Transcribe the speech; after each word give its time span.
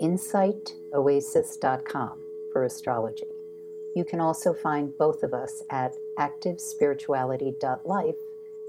insightoasis.com 0.00 2.22
for 2.52 2.64
astrology. 2.64 3.26
You 3.94 4.04
can 4.04 4.20
also 4.20 4.54
find 4.54 4.92
both 4.98 5.22
of 5.22 5.34
us 5.34 5.62
at 5.70 5.94
activespirituality.life, 6.18 8.14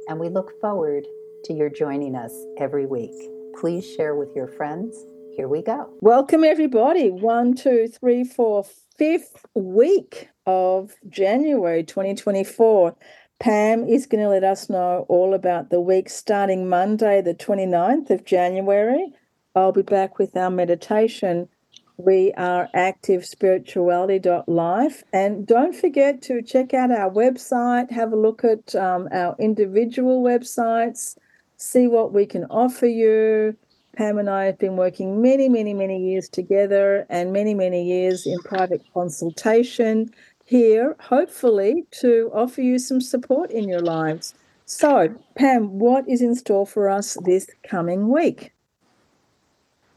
and 0.07 0.19
we 0.19 0.29
look 0.29 0.59
forward 0.59 1.07
to 1.45 1.53
your 1.53 1.69
joining 1.69 2.15
us 2.15 2.33
every 2.57 2.85
week. 2.85 3.15
Please 3.59 3.85
share 3.85 4.15
with 4.15 4.35
your 4.35 4.47
friends. 4.47 5.05
Here 5.35 5.47
we 5.47 5.61
go. 5.61 5.89
Welcome, 6.01 6.43
everybody. 6.43 7.09
One, 7.09 7.55
two, 7.55 7.87
three, 7.87 8.23
four, 8.23 8.65
fifth 8.97 9.45
week 9.53 10.29
of 10.45 10.95
January 11.07 11.83
2024. 11.83 12.95
Pam 13.39 13.87
is 13.87 14.05
going 14.05 14.23
to 14.23 14.29
let 14.29 14.43
us 14.43 14.69
know 14.69 15.05
all 15.07 15.33
about 15.33 15.69
the 15.69 15.79
week 15.79 16.09
starting 16.09 16.67
Monday, 16.67 17.21
the 17.21 17.33
29th 17.33 18.09
of 18.09 18.25
January 18.25 19.13
I'll 19.59 19.71
be 19.71 19.81
back 19.81 20.17
with 20.17 20.35
our 20.37 20.49
meditation. 20.49 21.49
We 21.97 22.31
are 22.37 22.69
activespirituality.life. 22.73 25.03
And 25.11 25.45
don't 25.45 25.75
forget 25.75 26.21
to 26.23 26.41
check 26.41 26.73
out 26.73 26.89
our 26.91 27.11
website, 27.11 27.91
have 27.91 28.13
a 28.13 28.15
look 28.15 28.45
at 28.45 28.73
um, 28.73 29.09
our 29.11 29.35
individual 29.37 30.23
websites, 30.23 31.17
see 31.57 31.87
what 31.87 32.13
we 32.13 32.25
can 32.25 32.45
offer 32.45 32.85
you. 32.85 33.57
Pam 33.97 34.17
and 34.17 34.29
I 34.29 34.45
have 34.45 34.57
been 34.57 34.77
working 34.77 35.21
many, 35.21 35.49
many, 35.49 35.73
many 35.73 36.09
years 36.09 36.29
together 36.29 37.05
and 37.09 37.33
many, 37.33 37.53
many 37.53 37.83
years 37.83 38.25
in 38.25 38.39
private 38.39 38.81
consultation 38.93 40.09
here, 40.45 40.95
hopefully, 41.01 41.85
to 41.99 42.31
offer 42.33 42.61
you 42.61 42.79
some 42.79 43.01
support 43.01 43.51
in 43.51 43.67
your 43.67 43.81
lives. 43.81 44.33
So, 44.65 45.13
Pam, 45.35 45.79
what 45.79 46.07
is 46.07 46.21
in 46.21 46.35
store 46.35 46.65
for 46.65 46.87
us 46.87 47.17
this 47.25 47.49
coming 47.63 48.07
week? 48.07 48.53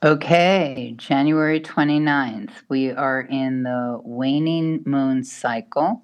Okay, 0.05 0.95
January 0.97 1.61
29th, 1.61 2.51
we 2.69 2.91
are 2.91 3.21
in 3.21 3.63
the 3.63 4.01
waning 4.03 4.83
moon 4.85 5.23
cycle, 5.23 6.03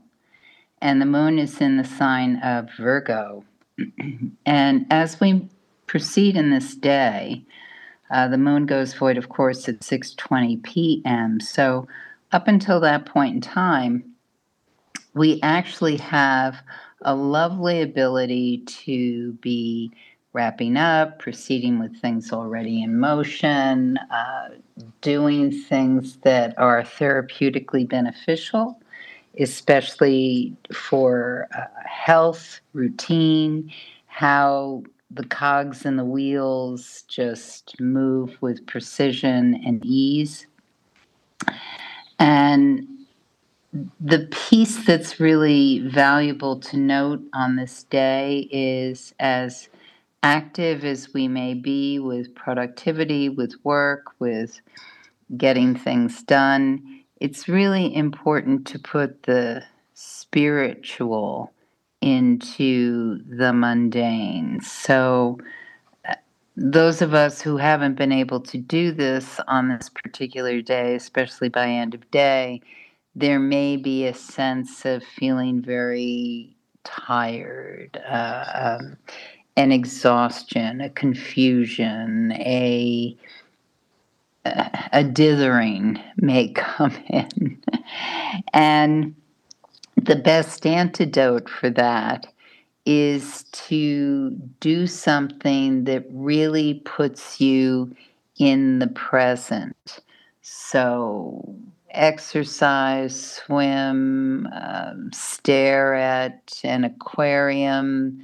and 0.80 1.00
the 1.00 1.06
moon 1.06 1.36
is 1.36 1.60
in 1.60 1.78
the 1.78 1.84
sign 1.84 2.36
of 2.36 2.68
Virgo. 2.78 3.42
and 4.46 4.86
as 4.88 5.18
we 5.18 5.48
proceed 5.88 6.36
in 6.36 6.50
this 6.50 6.76
day, 6.76 7.42
uh, 8.12 8.28
the 8.28 8.38
moon 8.38 8.66
goes 8.66 8.94
void, 8.94 9.18
of 9.18 9.30
course, 9.30 9.68
at 9.68 9.80
6:20 9.80 10.62
p.m. 10.62 11.40
So 11.40 11.88
up 12.30 12.46
until 12.46 12.78
that 12.78 13.04
point 13.04 13.34
in 13.34 13.40
time, 13.40 14.14
we 15.12 15.40
actually 15.42 15.96
have 15.96 16.62
a 17.02 17.16
lovely 17.16 17.82
ability 17.82 18.58
to 18.84 19.32
be 19.40 19.90
wrapping 20.38 20.76
up, 20.76 21.18
proceeding 21.18 21.80
with 21.80 22.00
things 22.00 22.32
already 22.32 22.80
in 22.80 22.96
motion, 22.96 23.96
uh, 24.12 24.50
doing 25.00 25.50
things 25.50 26.18
that 26.18 26.56
are 26.56 26.84
therapeutically 26.84 27.88
beneficial, 27.88 28.80
especially 29.40 30.56
for 30.72 31.48
uh, 31.58 31.62
health, 31.84 32.60
routine, 32.72 33.68
how 34.06 34.84
the 35.10 35.24
cogs 35.24 35.84
and 35.84 35.98
the 35.98 36.04
wheels 36.04 37.02
just 37.08 37.74
move 37.80 38.36
with 38.40 38.64
precision 38.64 39.60
and 39.66 39.84
ease. 39.84 40.46
And 42.20 42.86
the 44.00 44.28
piece 44.30 44.86
that's 44.86 45.18
really 45.18 45.80
valuable 45.80 46.60
to 46.60 46.76
note 46.76 47.22
on 47.34 47.56
this 47.56 47.82
day 47.82 48.48
is 48.52 49.12
as 49.18 49.68
active 50.22 50.84
as 50.84 51.12
we 51.12 51.28
may 51.28 51.54
be 51.54 51.98
with 51.98 52.34
productivity, 52.34 53.28
with 53.28 53.54
work, 53.64 54.06
with 54.18 54.60
getting 55.36 55.74
things 55.74 56.22
done, 56.22 57.02
it's 57.20 57.48
really 57.48 57.94
important 57.94 58.66
to 58.68 58.78
put 58.78 59.24
the 59.24 59.62
spiritual 59.94 61.52
into 62.00 63.18
the 63.24 63.52
mundane. 63.52 64.60
So, 64.60 65.38
uh, 66.08 66.14
those 66.56 67.02
of 67.02 67.14
us 67.14 67.40
who 67.40 67.56
haven't 67.56 67.96
been 67.96 68.12
able 68.12 68.40
to 68.40 68.58
do 68.58 68.92
this 68.92 69.40
on 69.48 69.68
this 69.68 69.88
particular 69.88 70.62
day, 70.62 70.94
especially 70.94 71.48
by 71.48 71.68
end 71.68 71.94
of 71.94 72.08
day, 72.10 72.60
there 73.16 73.40
may 73.40 73.76
be 73.76 74.06
a 74.06 74.14
sense 74.14 74.84
of 74.84 75.02
feeling 75.02 75.60
very 75.60 76.56
tired. 76.84 78.00
Uh, 78.08 78.78
um, 78.80 78.96
an 79.58 79.72
exhaustion, 79.72 80.80
a 80.80 80.88
confusion, 80.88 82.30
a 82.32 83.16
a 84.92 85.04
dithering 85.04 86.00
may 86.16 86.48
come 86.48 86.96
in. 87.08 87.60
and 88.54 89.14
the 89.96 90.16
best 90.16 90.64
antidote 90.64 91.50
for 91.50 91.68
that 91.70 92.28
is 92.86 93.42
to 93.52 94.30
do 94.60 94.86
something 94.86 95.84
that 95.84 96.06
really 96.10 96.74
puts 96.84 97.40
you 97.40 97.94
in 98.38 98.78
the 98.78 98.86
present. 98.86 99.98
So, 100.40 101.56
exercise, 101.90 103.34
swim, 103.34 104.48
um, 104.52 105.10
stare 105.12 105.94
at 105.94 106.60
an 106.62 106.84
aquarium, 106.84 108.22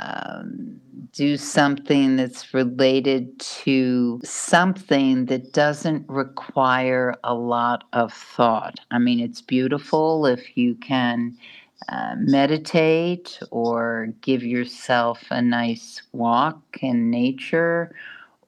um, 0.00 0.80
do 1.12 1.36
something 1.36 2.16
that's 2.16 2.54
related 2.54 3.38
to 3.40 4.20
something 4.24 5.26
that 5.26 5.52
doesn't 5.52 6.08
require 6.08 7.14
a 7.24 7.34
lot 7.34 7.84
of 7.92 8.12
thought. 8.12 8.80
I 8.90 8.98
mean, 8.98 9.20
it's 9.20 9.42
beautiful 9.42 10.26
if 10.26 10.56
you 10.56 10.74
can 10.76 11.36
uh, 11.88 12.14
meditate 12.16 13.38
or 13.50 14.12
give 14.20 14.42
yourself 14.42 15.22
a 15.30 15.42
nice 15.42 16.02
walk 16.12 16.60
in 16.80 17.10
nature 17.10 17.94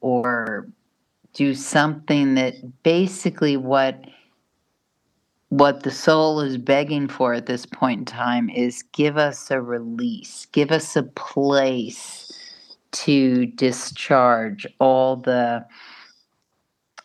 or 0.01 0.69
do 1.35 1.55
something 1.55 2.35
that 2.35 2.83
basically 2.83 3.57
what 3.57 4.05
what 5.53 5.83
the 5.83 5.91
soul 5.91 6.41
is 6.41 6.57
begging 6.57 7.07
for 7.07 7.35
at 7.35 7.45
this 7.45 7.67
point 7.67 7.99
in 7.99 8.05
time 8.07 8.49
is 8.49 8.85
give 8.85 9.19
us 9.19 9.51
a 9.51 9.61
release, 9.61 10.47
give 10.47 10.71
us 10.71 10.97
a 10.97 11.03
place 11.03 12.33
to 12.93 13.45
discharge 13.45 14.67
all 14.81 15.15
the 15.15 15.63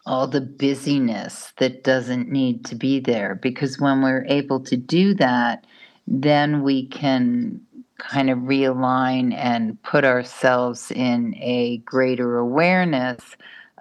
all 0.06 0.28
the 0.28 0.40
busyness 0.40 1.52
that 1.58 1.84
doesn't 1.84 2.30
need 2.30 2.63
to 2.63 2.74
be 2.74 3.02
there. 3.02 3.35
Because 3.35 3.81
when 3.81 4.02
we're 4.02 4.25
able 4.30 4.62
to 4.62 4.78
do 4.78 5.14
that 5.16 5.66
then 6.08 6.64
we 6.64 6.88
can 6.88 7.59
kind 7.97 8.29
of 8.29 8.38
realign 8.38 9.35
and 9.35 9.81
put 9.84 10.06
ourselves 10.06 10.90
in 10.91 11.35
a 11.35 11.79
greater 11.79 12.38
awareness 12.38 13.19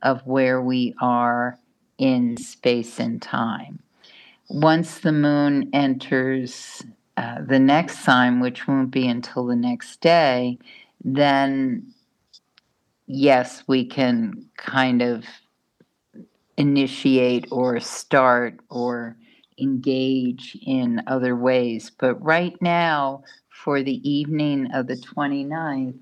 of 0.03 0.27
where 0.27 0.61
we 0.61 0.93
are 1.01 1.57
in 1.99 2.37
space 2.37 2.99
and 2.99 3.23
time 3.23 3.79
once 4.49 5.01
the 5.01 5.13
moon 5.13 5.71
enters 5.73 6.83
uh, 7.17 7.39
the 7.47 7.59
next 7.59 8.01
sign, 8.01 8.41
which 8.41 8.69
won't 8.69 8.91
be 8.91 9.09
until 9.09 9.47
the 9.47 9.57
next 9.57 10.01
day, 10.01 10.59
then 11.03 11.93
yes, 13.07 13.65
we 13.67 13.85
can 13.85 14.47
kind 14.57 15.03
of 15.03 15.25
initiate 16.57 17.47
or 17.51 17.81
start 17.81 18.59
or 18.71 19.17
engage 19.59 20.57
in 20.67 21.03
other 21.07 21.35
ways. 21.35 21.91
But 21.99 22.23
right 22.23 22.61
now, 22.61 23.23
for 23.49 23.83
the 23.83 24.09
evening 24.09 24.71
of 24.73 24.87
the 24.87 24.97
29th, 24.97 25.99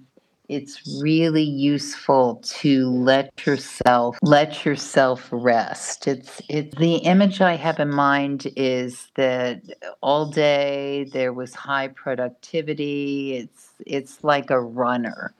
it's 0.49 1.01
really 1.01 1.43
useful 1.43 2.37
to 2.45 2.91
let 2.91 3.47
yourself 3.47 4.19
let 4.23 4.65
yourself 4.65 5.29
rest. 5.33 6.07
It's 6.07 6.43
it 6.49 6.77
the 6.77 6.97
image 6.97 7.41
i 7.41 7.57
have 7.57 7.81
in 7.81 7.91
mind 7.91 8.47
is 8.57 9.09
that 9.17 9.63
all 10.03 10.27
day 10.27 11.05
there 11.13 11.33
was 11.33 11.55
high 11.55 11.89
productivity. 11.89 13.37
It's 13.39 13.71
it's 13.87 14.23
like 14.23 14.51
a 14.51 14.61
runner. 14.61 15.33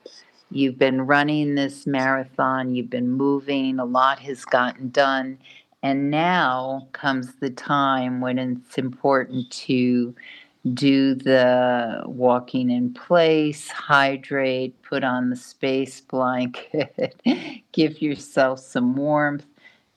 You've 0.51 0.79
been 0.79 1.01
running 1.01 1.55
this 1.55 1.85
marathon 1.85 2.75
you've 2.75 2.89
been 2.89 3.11
moving 3.11 3.79
a 3.79 3.85
lot 3.85 4.19
has 4.19 4.45
gotten 4.45 4.89
done 4.89 5.37
And 5.83 6.09
now 6.09 6.87
comes 6.93 7.35
the 7.35 7.49
time 7.51 8.21
when 8.21 8.39
it's 8.39 8.77
important 8.77 9.51
to 9.51 10.15
do 10.73 11.15
the 11.15 12.03
walking 12.05 12.71
in 12.71 12.93
place, 12.93 13.69
hydrate, 13.69 14.81
put 14.83 15.03
on 15.03 15.29
the 15.29 15.35
space 15.35 16.01
blanket, 16.01 17.15
give 17.71 18.01
yourself 18.01 18.59
some 18.59 18.95
warmth 18.95 19.45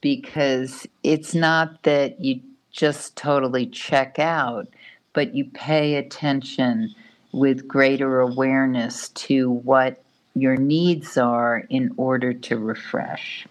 because 0.00 0.87
it's 1.03 1.35
not 1.35 1.82
that 1.85 2.20
you 2.20 2.41
just 2.73 3.17
totally 3.17 3.67
check 3.67 4.19
out, 4.19 4.69
but 5.12 5.35
you 5.35 5.44
pay 5.47 5.97
attention 5.97 6.94
with 7.32 7.69
greater 7.69 8.21
awareness 8.21 9.09
to 9.11 9.50
what 9.50 10.03
your 10.35 10.56
needs 10.56 11.17
are 11.19 11.64
in 11.71 11.93
order 11.97 12.32
to 12.32 12.59
refresh. 12.59 13.47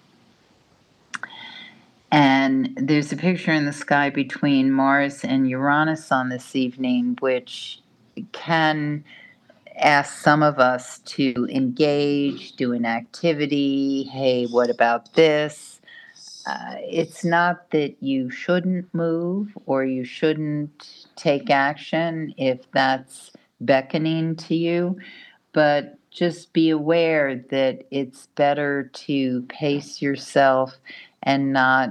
And 2.11 2.73
there's 2.77 3.11
a 3.11 3.17
picture 3.17 3.51
in 3.51 3.65
the 3.65 3.73
sky 3.73 4.09
between 4.09 4.71
Mars 4.71 5.23
and 5.23 5.49
Uranus 5.49 6.11
on 6.11 6.29
this 6.29 6.55
evening, 6.55 7.17
which 7.19 7.81
can 8.31 9.03
ask 9.75 10.17
some 10.19 10.41
of 10.41 10.57
us 10.59 10.99
to 10.99 11.47
engage, 11.51 12.53
do 12.53 12.73
an 12.73 12.85
activity. 12.85 14.03
Hey, 14.03 14.45
what 14.45 14.69
about 14.69 15.13
this? 15.13 15.81
Uh, 16.47 16.75
it's 16.77 17.25
not 17.25 17.69
that 17.71 18.01
you 18.01 18.29
shouldn't 18.31 18.91
move 18.93 19.55
or 19.65 19.83
you 19.83 20.05
shouldn't 20.05 21.07
take 21.17 21.49
action 21.49 22.33
if 22.37 22.71
that's 22.71 23.31
beckoning 23.59 24.33
to 24.35 24.55
you, 24.55 24.97
but 25.51 25.97
just 26.09 26.53
be 26.53 26.69
aware 26.69 27.43
that 27.49 27.83
it's 27.91 28.27
better 28.35 28.89
to 28.93 29.41
pace 29.49 30.01
yourself 30.01 30.77
and 31.27 31.51
not 31.51 31.89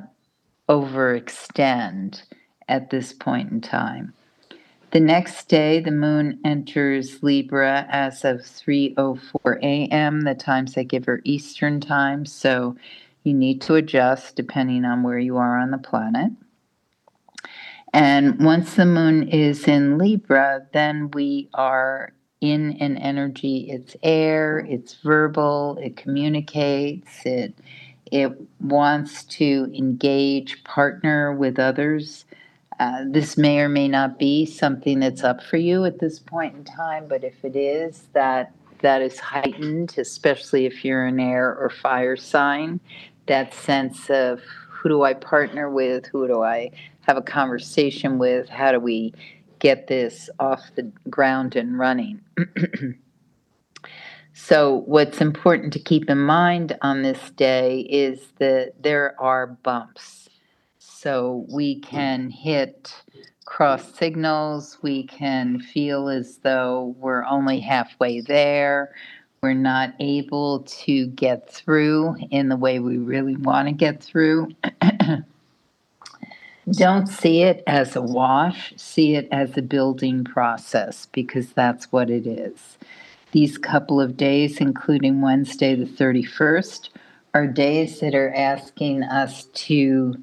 overextend 0.66 2.22
at 2.68 2.88
this 2.88 3.12
point 3.12 3.52
in 3.52 3.60
time. 3.60 4.14
The 4.92 5.00
next 5.00 5.48
day, 5.48 5.78
the 5.80 5.90
moon 5.90 6.40
enters 6.42 7.22
Libra 7.22 7.86
as 7.90 8.24
of 8.24 8.38
3:04 8.38 9.58
a.m. 9.62 10.22
The 10.22 10.34
times 10.34 10.78
I 10.78 10.84
give 10.84 11.04
her 11.04 11.20
Eastern 11.24 11.80
time, 11.80 12.24
so 12.24 12.76
you 13.24 13.34
need 13.34 13.60
to 13.62 13.74
adjust 13.74 14.36
depending 14.36 14.86
on 14.86 15.02
where 15.02 15.18
you 15.18 15.36
are 15.36 15.58
on 15.58 15.70
the 15.70 15.78
planet. 15.78 16.32
And 17.92 18.42
once 18.42 18.74
the 18.74 18.86
moon 18.86 19.28
is 19.28 19.68
in 19.68 19.98
Libra, 19.98 20.66
then 20.72 21.10
we 21.10 21.50
are 21.52 22.14
in 22.40 22.72
an 22.80 22.96
energy. 22.96 23.68
It's 23.70 23.96
air, 24.02 24.60
it's 24.60 24.94
verbal, 24.94 25.78
it 25.82 25.96
communicates, 25.96 27.24
it 27.26 27.54
it 28.12 28.32
wants 28.60 29.24
to 29.24 29.70
engage, 29.74 30.62
partner 30.64 31.32
with 31.32 31.58
others. 31.58 32.24
Uh, 32.78 33.04
this 33.06 33.36
may 33.36 33.60
or 33.60 33.68
may 33.68 33.88
not 33.88 34.18
be 34.18 34.46
something 34.46 35.00
that's 35.00 35.24
up 35.24 35.42
for 35.42 35.56
you 35.56 35.84
at 35.84 35.98
this 35.98 36.18
point 36.18 36.54
in 36.54 36.64
time, 36.64 37.06
but 37.08 37.24
if 37.24 37.44
it 37.44 37.56
is, 37.56 38.08
that 38.12 38.52
that 38.80 39.02
is 39.02 39.18
heightened, 39.18 39.94
especially 39.98 40.66
if 40.66 40.84
you're 40.84 41.06
an 41.06 41.18
air 41.18 41.56
or 41.56 41.70
fire 41.70 42.16
sign. 42.16 42.78
That 43.26 43.54
sense 43.54 44.10
of 44.10 44.40
who 44.68 44.88
do 44.88 45.02
I 45.02 45.14
partner 45.14 45.70
with? 45.70 46.06
Who 46.06 46.28
do 46.28 46.42
I 46.42 46.70
have 47.00 47.16
a 47.16 47.22
conversation 47.22 48.18
with? 48.18 48.48
How 48.48 48.72
do 48.72 48.78
we 48.78 49.14
get 49.58 49.86
this 49.86 50.28
off 50.38 50.62
the 50.76 50.90
ground 51.08 51.56
and 51.56 51.78
running? 51.78 52.20
So, 54.38 54.82
what's 54.84 55.22
important 55.22 55.72
to 55.72 55.78
keep 55.78 56.10
in 56.10 56.18
mind 56.18 56.76
on 56.82 57.00
this 57.00 57.30
day 57.30 57.80
is 57.80 58.20
that 58.38 58.74
there 58.78 59.18
are 59.18 59.46
bumps. 59.46 60.28
So, 60.78 61.46
we 61.48 61.80
can 61.80 62.28
hit 62.28 62.94
cross 63.46 63.94
signals, 63.94 64.76
we 64.82 65.04
can 65.04 65.58
feel 65.58 66.10
as 66.10 66.36
though 66.42 66.94
we're 66.98 67.24
only 67.24 67.60
halfway 67.60 68.20
there. 68.20 68.94
We're 69.40 69.54
not 69.54 69.94
able 70.00 70.64
to 70.84 71.06
get 71.06 71.50
through 71.50 72.16
in 72.30 72.50
the 72.50 72.56
way 72.56 72.78
we 72.78 72.98
really 72.98 73.36
want 73.36 73.68
to 73.68 73.72
get 73.72 74.02
through. 74.02 74.50
Don't 76.72 77.06
see 77.06 77.42
it 77.42 77.62
as 77.66 77.96
a 77.96 78.02
wash, 78.02 78.74
see 78.76 79.14
it 79.14 79.28
as 79.32 79.56
a 79.56 79.62
building 79.62 80.24
process 80.24 81.06
because 81.06 81.52
that's 81.52 81.90
what 81.90 82.10
it 82.10 82.26
is. 82.26 82.76
These 83.36 83.58
couple 83.58 84.00
of 84.00 84.16
days, 84.16 84.62
including 84.62 85.20
Wednesday 85.20 85.74
the 85.74 85.84
31st, 85.84 86.88
are 87.34 87.46
days 87.46 88.00
that 88.00 88.14
are 88.14 88.32
asking 88.34 89.02
us 89.02 89.44
to 89.66 90.14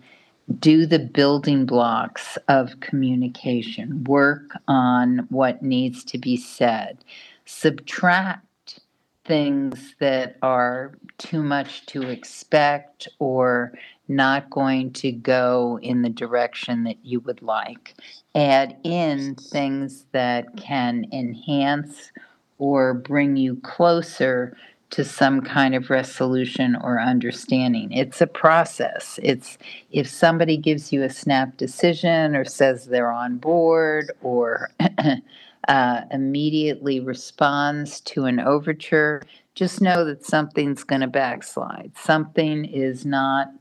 do 0.57 0.87
the 0.87 0.97
building 0.97 1.67
blocks 1.67 2.39
of 2.47 2.79
communication, 2.79 4.03
work 4.05 4.57
on 4.67 5.27
what 5.29 5.61
needs 5.61 6.03
to 6.05 6.17
be 6.17 6.35
said, 6.35 7.05
subtract 7.45 8.79
things 9.25 9.93
that 9.99 10.37
are 10.41 10.97
too 11.19 11.43
much 11.43 11.85
to 11.85 12.01
expect 12.01 13.07
or 13.19 13.73
not 14.07 14.49
going 14.49 14.91
to 14.93 15.11
go 15.11 15.77
in 15.83 16.01
the 16.01 16.09
direction 16.09 16.83
that 16.85 16.97
you 17.05 17.19
would 17.19 17.43
like. 17.43 17.93
Add 18.33 18.75
in 18.83 19.35
things 19.35 20.05
that 20.13 20.57
can 20.57 21.05
enhance 21.13 22.11
or 22.63 22.93
bring 22.93 23.35
you 23.35 23.57
closer 23.57 24.55
to 24.89 25.03
some 25.03 25.41
kind 25.41 25.75
of 25.75 25.89
resolution 25.89 26.77
or 26.77 26.97
understanding. 26.97 27.91
It's 27.91 28.21
a 28.21 28.27
process. 28.27 29.19
It's 29.21 29.57
if 29.91 30.07
somebody 30.07 30.55
gives 30.55 30.93
you 30.93 31.03
a 31.03 31.09
snap 31.09 31.57
decision 31.57 32.37
or 32.37 32.45
says 32.45 32.85
they're 32.85 33.11
on 33.11 33.35
board 33.35 34.13
or 34.21 34.69
uh, 35.67 36.01
immediately 36.09 37.01
responds 37.01 37.99
to 38.01 38.23
an 38.25 38.39
overture, 38.39 39.21
just 39.55 39.81
know 39.81 40.05
that 40.05 40.25
something's 40.25 40.85
going 40.85 41.01
to 41.01 41.07
backslide. 41.07 41.91
Something 41.97 42.63
is 42.63 43.05
not 43.05 43.51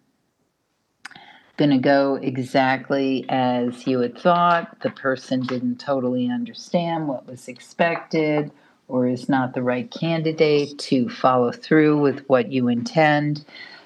going 1.57 1.71
to 1.71 1.79
go 1.79 2.21
exactly 2.23 3.27
as 3.29 3.85
you 3.85 3.99
had 3.99 4.17
thought. 4.17 4.81
The 4.83 4.91
person 4.91 5.41
didn't 5.41 5.81
totally 5.81 6.31
understand 6.31 7.09
what 7.09 7.27
was 7.27 7.49
expected 7.49 8.53
or 8.89 9.07
is 9.07 9.29
not 9.29 9.55
the 9.55 9.63
right 9.63 9.91
candidate 9.91 10.79
to 10.79 11.09
follow 11.09 11.53
through 11.53 12.01
with 12.01 12.21
what 12.29 12.53
you 12.53 12.69
intend. 12.69 13.45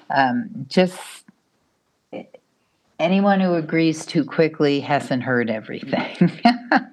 Um, 0.09 0.49
just 0.67 1.23
anyone 2.99 3.39
who 3.39 3.53
agrees 3.53 4.05
too 4.05 4.25
quickly 4.25 4.79
hasn't 4.79 5.23
heard 5.23 5.49
everything. 5.49 6.31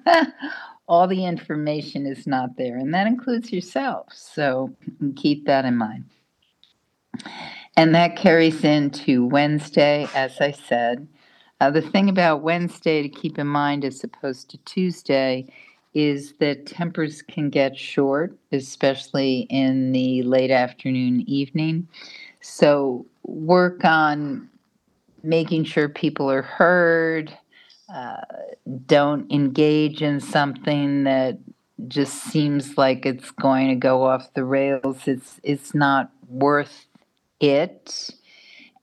All 0.87 1.07
the 1.07 1.25
information 1.25 2.05
is 2.05 2.27
not 2.27 2.57
there, 2.57 2.77
and 2.77 2.93
that 2.93 3.07
includes 3.07 3.51
yourself. 3.51 4.07
So 4.13 4.75
keep 5.15 5.45
that 5.45 5.65
in 5.65 5.77
mind. 5.77 6.05
And 7.75 7.93
that 7.95 8.15
carries 8.15 8.63
into 8.63 9.25
Wednesday, 9.25 10.07
as 10.15 10.39
I 10.39 10.51
said. 10.51 11.07
Uh, 11.59 11.71
the 11.71 11.81
thing 11.81 12.09
about 12.09 12.41
Wednesday 12.41 13.01
to 13.01 13.09
keep 13.09 13.39
in 13.39 13.47
mind 13.47 13.83
as 13.83 14.03
opposed 14.03 14.49
to 14.49 14.57
Tuesday 14.59 15.47
is 15.95 16.33
that 16.39 16.67
tempers 16.67 17.21
can 17.21 17.49
get 17.49 17.77
short, 17.77 18.37
especially 18.51 19.47
in 19.49 19.93
the 19.93 20.21
late 20.23 20.51
afternoon, 20.51 21.23
evening. 21.25 21.87
So 22.41 23.05
work 23.23 23.83
on 23.85 24.49
making 25.23 25.63
sure 25.63 25.87
people 25.87 26.29
are 26.29 26.41
heard. 26.41 27.35
Uh, 27.91 28.21
don't 28.85 29.31
engage 29.31 30.01
in 30.01 30.19
something 30.19 31.05
that 31.05 31.39
just 31.87 32.13
seems 32.13 32.77
like 32.77 33.05
it's 33.05 33.31
going 33.31 33.69
to 33.69 33.75
go 33.75 34.03
off 34.03 34.33
the 34.33 34.43
rails. 34.43 35.07
It's 35.07 35.39
it's 35.43 35.73
not 35.73 36.11
worth 36.27 36.87
it. 37.39 38.09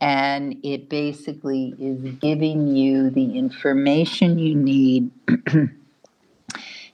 And 0.00 0.56
it 0.64 0.88
basically 0.88 1.74
is 1.78 2.14
giving 2.14 2.74
you 2.74 3.10
the 3.10 3.38
information 3.38 4.38
you 4.38 4.56
need 4.56 5.10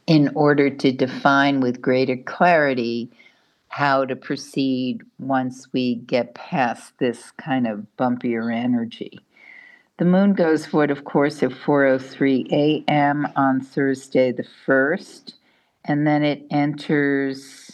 in 0.09 0.31
order 0.35 0.71
to 0.71 0.91
define 0.91 1.61
with 1.61 1.83
greater 1.83 2.17
clarity 2.17 3.11
how 3.69 4.07
to 4.07 4.17
proceed 4.17 5.03
once 5.19 5.69
we 5.75 5.97
get 5.97 6.35
past 6.35 6.95
this 6.99 7.31
kind 7.33 7.67
of 7.67 7.87
bumpier 7.99 8.53
energy. 8.53 9.21
The 9.99 10.07
moon 10.07 10.33
goes 10.33 10.65
void, 10.65 10.91
of 10.91 11.05
course, 11.05 11.43
at 11.43 11.51
4:03 11.51 12.51
a.m. 12.51 13.29
on 13.37 13.61
Thursday 13.61 14.33
the 14.33 14.47
1st, 14.67 15.35
and 15.85 16.07
then 16.07 16.23
it 16.23 16.47
enters 16.51 17.68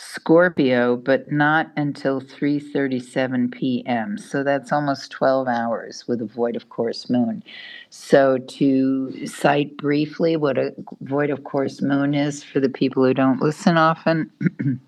Scorpio, 0.00 0.96
but 0.96 1.32
not 1.32 1.72
until 1.76 2.20
3:37 2.20 3.50
p.m. 3.50 4.16
So 4.16 4.44
that's 4.44 4.70
almost 4.70 5.10
12 5.10 5.48
hours 5.48 6.06
with 6.06 6.22
a 6.22 6.24
void 6.24 6.54
of 6.54 6.68
course 6.68 7.10
moon. 7.10 7.42
So 7.90 8.38
to 8.38 9.26
cite 9.26 9.76
briefly 9.76 10.36
what 10.36 10.56
a 10.56 10.72
void 11.00 11.30
of 11.30 11.42
course 11.42 11.82
moon 11.82 12.14
is 12.14 12.44
for 12.44 12.60
the 12.60 12.68
people 12.68 13.04
who 13.04 13.12
don't 13.12 13.42
listen 13.42 13.76
often, 13.76 14.30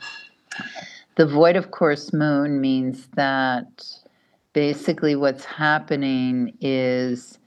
the 1.16 1.26
void 1.26 1.56
of 1.56 1.72
course 1.72 2.12
moon 2.12 2.60
means 2.60 3.08
that 3.16 3.84
basically 4.52 5.16
what's 5.16 5.44
happening 5.44 6.56
is 6.60 7.40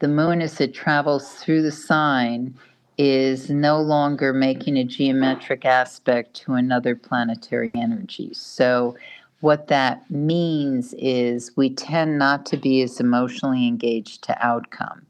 the 0.00 0.08
moon 0.08 0.42
as 0.42 0.60
it 0.60 0.74
travels 0.74 1.32
through 1.36 1.62
the 1.62 1.72
sign 1.72 2.54
is 2.98 3.50
no 3.50 3.80
longer 3.80 4.32
making 4.32 4.76
a 4.76 4.84
geometric 4.84 5.64
aspect 5.64 6.34
to 6.34 6.54
another 6.54 6.96
planetary 6.96 7.70
energy. 7.74 8.30
So 8.32 8.96
what 9.40 9.68
that 9.68 10.10
means 10.10 10.94
is 10.98 11.52
we 11.56 11.70
tend 11.70 12.18
not 12.18 12.46
to 12.46 12.56
be 12.56 12.82
as 12.82 13.00
emotionally 13.00 13.66
engaged 13.66 14.22
to 14.24 14.46
outcome. 14.46 15.06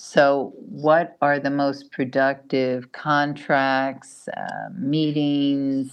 So, 0.00 0.52
what 0.56 1.16
are 1.20 1.40
the 1.40 1.50
most 1.50 1.90
productive 1.90 2.92
contracts, 2.92 4.28
uh, 4.28 4.68
meetings, 4.72 5.92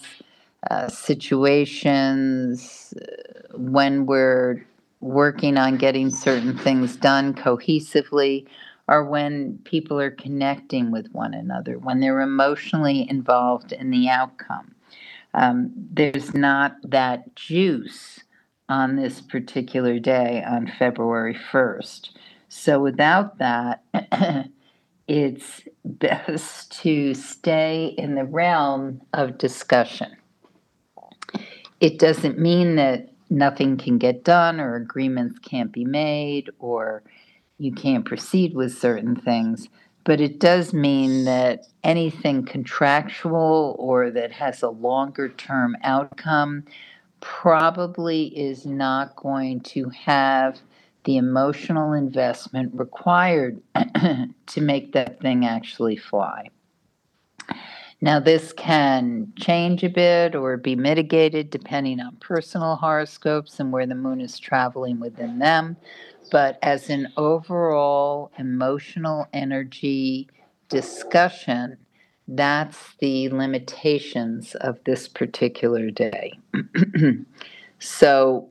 uh, 0.69 0.89
situations 0.89 2.93
uh, 3.01 3.57
when 3.57 4.05
we're 4.05 4.63
working 5.01 5.57
on 5.57 5.77
getting 5.77 6.11
certain 6.11 6.55
things 6.55 6.95
done 6.95 7.33
cohesively? 7.33 8.45
Are 8.87 9.03
when 9.03 9.59
people 9.63 9.99
are 9.99 10.11
connecting 10.11 10.91
with 10.91 11.11
one 11.11 11.33
another, 11.33 11.79
when 11.79 11.99
they're 11.99 12.21
emotionally 12.21 13.09
involved 13.09 13.71
in 13.71 13.89
the 13.89 14.09
outcome. 14.09 14.75
Um, 15.33 15.71
there's 15.75 16.33
not 16.33 16.77
that 16.83 17.35
juice 17.35 18.21
on 18.69 18.95
this 18.95 19.21
particular 19.21 19.99
day 19.99 20.43
on 20.47 20.71
February 20.79 21.35
1st. 21.51 22.09
So 22.47 22.79
without 22.79 23.37
that, 23.39 23.83
it's 25.07 25.61
best 25.83 26.81
to 26.83 27.13
stay 27.13 27.93
in 27.97 28.15
the 28.15 28.23
realm 28.23 29.01
of 29.13 29.37
discussion. 29.37 30.15
It 31.79 31.99
doesn't 31.99 32.39
mean 32.39 32.75
that 32.77 33.11
nothing 33.29 33.77
can 33.77 33.97
get 33.97 34.23
done 34.23 34.59
or 34.59 34.75
agreements 34.75 35.39
can't 35.39 35.71
be 35.71 35.85
made 35.85 36.49
or 36.59 37.03
you 37.57 37.71
can't 37.71 38.05
proceed 38.05 38.53
with 38.53 38.77
certain 38.77 39.15
things, 39.15 39.69
but 40.03 40.21
it 40.21 40.39
does 40.39 40.73
mean 40.73 41.25
that 41.25 41.65
anything 41.83 42.45
contractual 42.45 43.75
or 43.79 44.11
that 44.11 44.31
has 44.31 44.61
a 44.61 44.69
longer 44.69 45.29
term 45.29 45.75
outcome 45.83 46.63
probably 47.21 48.25
is 48.37 48.65
not 48.65 49.15
going 49.15 49.59
to 49.61 49.89
have 49.89 50.59
the 51.05 51.17
emotional 51.17 51.93
investment 51.93 52.71
required 52.73 53.61
to 54.47 54.61
make 54.61 54.91
that 54.93 55.19
thing 55.21 55.45
actually 55.45 55.95
fly. 55.95 56.49
Now, 58.01 58.19
this 58.19 58.53
can 58.53 59.31
change 59.37 59.83
a 59.83 59.89
bit 59.89 60.35
or 60.35 60.57
be 60.57 60.75
mitigated 60.75 61.49
depending 61.49 61.99
on 61.99 62.17
personal 62.17 62.75
horoscopes 62.75 63.59
and 63.59 63.71
where 63.71 63.87
the 63.87 63.95
moon 63.95 64.21
is 64.21 64.37
traveling 64.37 64.99
within 64.99 65.39
them. 65.39 65.77
But 66.31 66.59
as 66.61 66.89
an 66.89 67.11
overall 67.17 68.31
emotional 68.37 69.27
energy 69.33 70.27
discussion, 70.69 71.77
that's 72.27 72.95
the 72.99 73.29
limitations 73.29 74.55
of 74.55 74.79
this 74.85 75.07
particular 75.07 75.91
day. 75.91 76.39
so, 77.79 78.49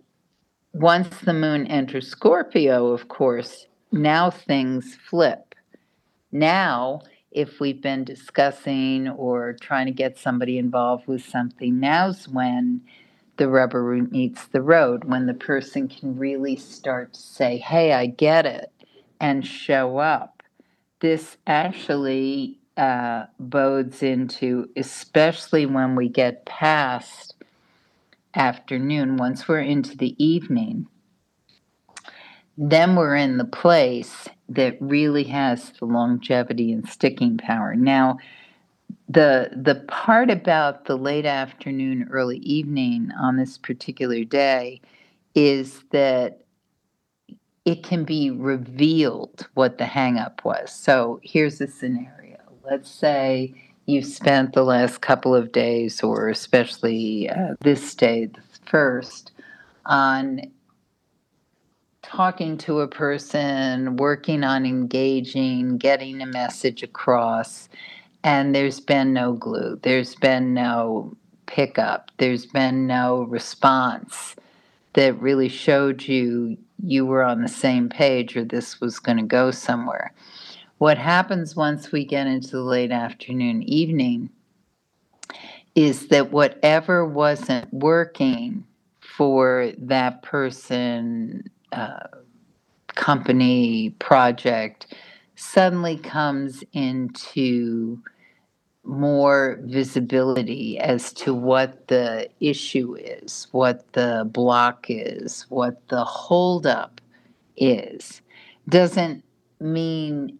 once 0.72 1.08
the 1.20 1.34
moon 1.34 1.66
enters 1.66 2.08
Scorpio, 2.08 2.88
of 2.88 3.08
course, 3.08 3.66
now 3.92 4.30
things 4.30 4.96
flip. 5.08 5.54
Now, 6.32 7.02
if 7.34 7.58
we've 7.60 7.82
been 7.82 8.04
discussing 8.04 9.08
or 9.08 9.54
trying 9.60 9.86
to 9.86 9.92
get 9.92 10.16
somebody 10.16 10.56
involved 10.56 11.06
with 11.06 11.24
something, 11.24 11.80
now's 11.80 12.28
when 12.28 12.80
the 13.36 13.48
rubber 13.48 13.82
meets 14.10 14.46
the 14.46 14.62
road, 14.62 15.04
when 15.04 15.26
the 15.26 15.34
person 15.34 15.88
can 15.88 16.16
really 16.16 16.54
start 16.56 17.12
to 17.12 17.20
say, 17.20 17.58
Hey, 17.58 17.92
I 17.92 18.06
get 18.06 18.46
it, 18.46 18.70
and 19.20 19.44
show 19.44 19.98
up. 19.98 20.42
This 21.00 21.36
actually 21.46 22.60
uh, 22.76 23.24
bodes 23.38 24.02
into, 24.02 24.68
especially 24.76 25.66
when 25.66 25.96
we 25.96 26.08
get 26.08 26.46
past 26.46 27.34
afternoon, 28.34 29.16
once 29.16 29.48
we're 29.48 29.60
into 29.60 29.96
the 29.96 30.14
evening, 30.24 30.86
then 32.56 32.94
we're 32.94 33.16
in 33.16 33.38
the 33.38 33.44
place 33.44 34.28
that 34.48 34.76
really 34.80 35.24
has 35.24 35.70
the 35.78 35.86
longevity 35.86 36.72
and 36.72 36.88
sticking 36.88 37.38
power. 37.38 37.74
Now, 37.74 38.18
the 39.08 39.50
the 39.54 39.76
part 39.86 40.30
about 40.30 40.86
the 40.86 40.96
late 40.96 41.26
afternoon, 41.26 42.08
early 42.10 42.38
evening 42.38 43.10
on 43.18 43.36
this 43.36 43.58
particular 43.58 44.24
day 44.24 44.80
is 45.34 45.82
that 45.90 46.40
it 47.64 47.82
can 47.82 48.04
be 48.04 48.30
revealed 48.30 49.48
what 49.54 49.78
the 49.78 49.84
hangup 49.84 50.44
was. 50.44 50.70
So 50.70 51.20
here's 51.22 51.60
a 51.60 51.66
scenario. 51.66 52.38
Let's 52.64 52.90
say 52.90 53.54
you 53.86 54.02
spent 54.02 54.52
the 54.52 54.64
last 54.64 55.00
couple 55.00 55.34
of 55.34 55.52
days, 55.52 56.02
or 56.02 56.28
especially 56.28 57.28
uh, 57.28 57.54
this 57.60 57.94
day, 57.94 58.26
the 58.26 58.40
first, 58.66 59.32
on 59.86 60.40
talking 62.14 62.56
to 62.56 62.80
a 62.80 62.86
person, 62.86 63.96
working 63.96 64.44
on 64.44 64.64
engaging, 64.64 65.76
getting 65.78 66.22
a 66.22 66.26
message 66.26 66.84
across, 66.84 67.68
and 68.22 68.54
there's 68.54 68.78
been 68.78 69.12
no 69.12 69.32
glue. 69.32 69.80
There's 69.82 70.14
been 70.14 70.54
no 70.54 71.16
pickup. 71.46 72.12
There's 72.18 72.46
been 72.46 72.86
no 72.86 73.24
response 73.24 74.36
that 74.92 75.20
really 75.20 75.48
showed 75.48 76.06
you 76.06 76.56
you 76.84 77.04
were 77.04 77.24
on 77.24 77.42
the 77.42 77.48
same 77.48 77.88
page 77.88 78.36
or 78.36 78.44
this 78.44 78.80
was 78.80 79.00
going 79.00 79.18
to 79.18 79.24
go 79.24 79.50
somewhere. 79.50 80.12
What 80.78 80.98
happens 80.98 81.56
once 81.56 81.90
we 81.90 82.04
get 82.04 82.28
into 82.28 82.52
the 82.52 82.62
late 82.62 82.92
afternoon, 82.92 83.64
evening, 83.64 84.30
is 85.74 86.08
that 86.08 86.30
whatever 86.30 87.04
wasn't 87.04 87.72
working 87.72 88.64
for 89.00 89.72
that 89.78 90.22
person, 90.22 91.50
uh, 91.74 92.06
company, 92.88 93.90
project, 93.98 94.94
suddenly 95.36 95.96
comes 95.96 96.62
into 96.72 98.00
more 98.84 99.58
visibility 99.62 100.78
as 100.78 101.12
to 101.12 101.34
what 101.34 101.88
the 101.88 102.28
issue 102.40 102.94
is, 102.94 103.46
what 103.50 103.92
the 103.94 104.28
block 104.30 104.86
is, 104.88 105.46
what 105.48 105.88
the 105.88 106.04
holdup 106.04 107.00
is. 107.56 108.20
Doesn't 108.68 109.24
mean 109.60 110.38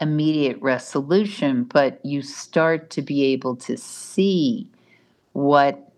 immediate 0.00 0.60
resolution, 0.60 1.64
but 1.64 2.04
you 2.04 2.22
start 2.22 2.90
to 2.90 3.02
be 3.02 3.24
able 3.26 3.56
to 3.56 3.76
see 3.76 4.68
what 5.32 5.92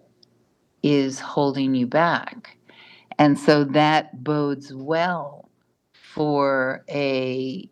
is 0.82 1.18
holding 1.18 1.74
you 1.74 1.86
back. 1.86 2.56
And 3.18 3.38
so 3.38 3.64
that 3.64 4.22
bodes 4.24 4.72
well 4.74 5.48
for 5.92 6.84
a 6.88 7.68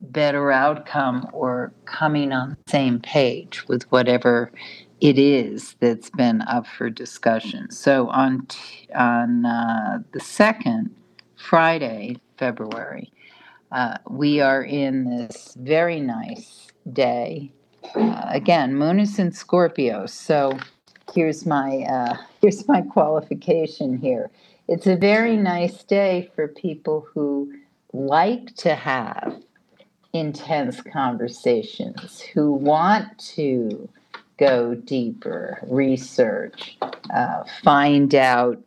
better 0.00 0.50
outcome 0.52 1.28
or 1.32 1.72
coming 1.86 2.32
on 2.32 2.50
the 2.50 2.70
same 2.70 3.00
page 3.00 3.66
with 3.68 3.90
whatever 3.90 4.52
it 5.00 5.18
is 5.18 5.76
that's 5.80 6.10
been 6.10 6.42
up 6.42 6.66
for 6.66 6.90
discussion. 6.90 7.70
So 7.70 8.08
on 8.08 8.46
t- 8.46 8.88
on 8.94 9.44
uh, 9.44 9.98
the 10.12 10.20
second 10.20 10.94
Friday, 11.36 12.16
February, 12.38 13.12
uh, 13.72 13.98
we 14.08 14.40
are 14.40 14.62
in 14.62 15.04
this 15.04 15.56
very 15.58 16.00
nice 16.00 16.68
day. 16.92 17.52
Uh, 17.94 18.22
again, 18.28 18.74
moon 18.74 19.00
is 19.00 19.18
in 19.18 19.32
Scorpio, 19.32 20.06
so 20.06 20.58
here's 21.14 21.44
my 21.44 21.82
uh, 21.82 22.16
here's 22.40 22.66
my 22.68 22.80
qualification 22.82 23.98
here. 23.98 24.30
It's 24.66 24.86
a 24.86 24.96
very 24.96 25.36
nice 25.36 25.82
day 25.84 26.30
for 26.34 26.48
people 26.48 27.06
who 27.12 27.52
like 27.92 28.54
to 28.56 28.74
have 28.74 29.40
intense 30.12 30.80
conversations, 30.80 32.20
who 32.20 32.52
want 32.52 33.18
to 33.18 33.88
go 34.38 34.74
deeper, 34.74 35.58
research, 35.68 36.78
uh, 37.14 37.44
find 37.62 38.14
out, 38.14 38.58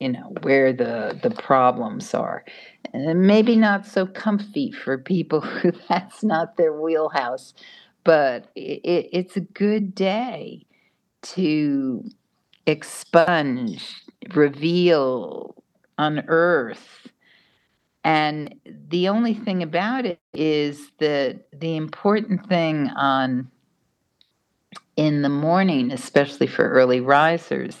you 0.00 0.08
know, 0.08 0.34
where 0.42 0.72
the 0.72 1.18
the 1.22 1.30
problems 1.30 2.12
are. 2.12 2.44
And 2.92 3.26
maybe 3.26 3.56
not 3.56 3.86
so 3.86 4.06
comfy 4.06 4.72
for 4.72 4.98
people 4.98 5.40
who 5.42 5.72
that's 5.88 6.22
not 6.22 6.56
their 6.56 6.72
wheelhouse, 6.72 7.54
but 8.04 8.50
it, 8.54 9.08
it's 9.12 9.36
a 9.36 9.40
good 9.40 9.94
day 9.94 10.66
to 11.22 12.04
expunge, 12.66 13.94
reveal, 14.34 15.54
unearth. 15.98 17.08
And 18.04 18.54
the 18.88 19.08
only 19.08 19.34
thing 19.34 19.62
about 19.62 20.06
it 20.06 20.20
is 20.32 20.90
that 20.98 21.46
the 21.52 21.76
important 21.76 22.48
thing 22.48 22.88
on 22.90 23.50
in 24.96 25.22
the 25.22 25.28
morning, 25.28 25.90
especially 25.90 26.46
for 26.46 26.68
early 26.68 27.00
risers, 27.00 27.76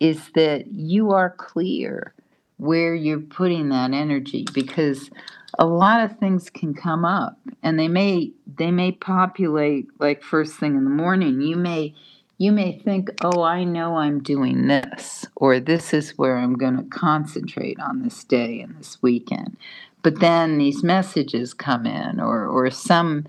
is 0.00 0.30
that 0.34 0.68
you 0.68 1.12
are 1.12 1.30
clear 1.30 2.14
where 2.58 2.94
you're 2.94 3.20
putting 3.20 3.68
that 3.70 3.92
energy 3.92 4.46
because 4.52 5.10
a 5.58 5.66
lot 5.66 6.00
of 6.00 6.18
things 6.18 6.50
can 6.50 6.74
come 6.74 7.04
up 7.04 7.38
and 7.62 7.78
they 7.78 7.88
may 7.88 8.32
they 8.58 8.70
may 8.70 8.92
populate 8.92 9.86
like 9.98 10.22
first 10.22 10.54
thing 10.54 10.76
in 10.76 10.84
the 10.84 10.90
morning 10.90 11.40
you 11.40 11.56
may 11.56 11.94
you 12.38 12.52
may 12.52 12.78
think 12.78 13.10
oh 13.22 13.42
i 13.42 13.64
know 13.64 13.96
i'm 13.96 14.22
doing 14.22 14.66
this 14.66 15.24
or 15.36 15.60
this 15.60 15.94
is 15.94 16.16
where 16.18 16.36
i'm 16.36 16.54
going 16.54 16.76
to 16.76 16.84
concentrate 16.84 17.78
on 17.80 18.02
this 18.02 18.24
day 18.24 18.60
and 18.60 18.76
this 18.78 19.00
weekend. 19.02 19.56
But 20.02 20.20
then 20.20 20.58
these 20.58 20.82
messages 20.82 21.54
come 21.54 21.86
in 21.86 22.20
or 22.20 22.46
or 22.46 22.70
some 22.70 23.24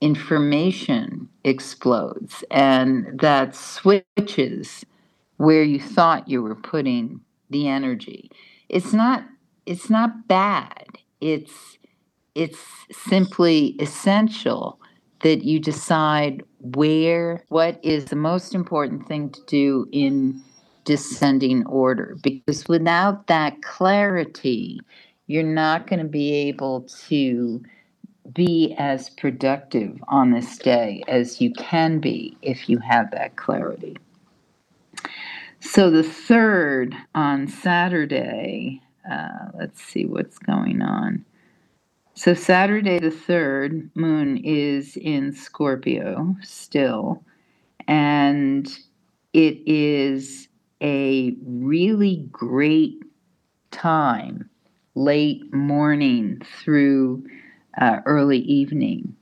information 0.00 1.28
explodes 1.44 2.44
and 2.50 3.18
that 3.20 3.54
switches 3.54 4.84
where 5.36 5.62
you 5.62 5.80
thought 5.80 6.28
you 6.28 6.42
were 6.42 6.54
putting 6.54 7.20
the 7.50 7.68
energy. 7.68 8.30
It's 8.68 8.92
not 8.92 9.24
it's 9.66 9.90
not 9.90 10.28
bad. 10.28 10.98
It's 11.20 11.78
it's 12.34 12.60
simply 12.92 13.76
essential 13.80 14.80
that 15.22 15.44
you 15.44 15.60
decide 15.60 16.42
where 16.60 17.44
what 17.48 17.78
is 17.82 18.06
the 18.06 18.16
most 18.16 18.54
important 18.54 19.06
thing 19.08 19.30
to 19.30 19.40
do 19.46 19.88
in 19.92 20.42
descending 20.84 21.66
order 21.66 22.16
because 22.22 22.66
without 22.68 23.26
that 23.28 23.60
clarity 23.62 24.80
you're 25.26 25.42
not 25.42 25.86
going 25.86 26.00
to 26.00 26.08
be 26.08 26.32
able 26.32 26.82
to 27.08 27.62
be 28.34 28.74
as 28.78 29.10
productive 29.10 29.98
on 30.08 30.30
this 30.32 30.58
day 30.58 31.02
as 31.08 31.40
you 31.40 31.52
can 31.54 32.00
be 32.00 32.36
if 32.42 32.68
you 32.68 32.78
have 32.78 33.10
that 33.12 33.36
clarity. 33.36 33.96
So 35.60 35.90
the 35.90 36.02
third 36.02 36.94
on 37.14 37.48
Saturday, 37.48 38.80
uh, 39.10 39.50
let's 39.58 39.82
see 39.82 40.06
what's 40.06 40.38
going 40.38 40.82
on. 40.82 41.24
So 42.20 42.34
Saturday 42.34 42.98
the 42.98 43.10
third 43.10 43.90
moon 43.94 44.36
is 44.44 44.94
in 44.98 45.32
Scorpio 45.32 46.36
still, 46.42 47.24
and 47.88 48.68
it 49.32 49.58
is 49.66 50.46
a 50.82 51.34
really 51.46 52.28
great 52.30 53.02
time, 53.70 54.50
late 54.94 55.50
morning 55.54 56.42
through 56.44 57.26
uh, 57.80 58.00
early 58.04 58.40
evening 58.40 59.16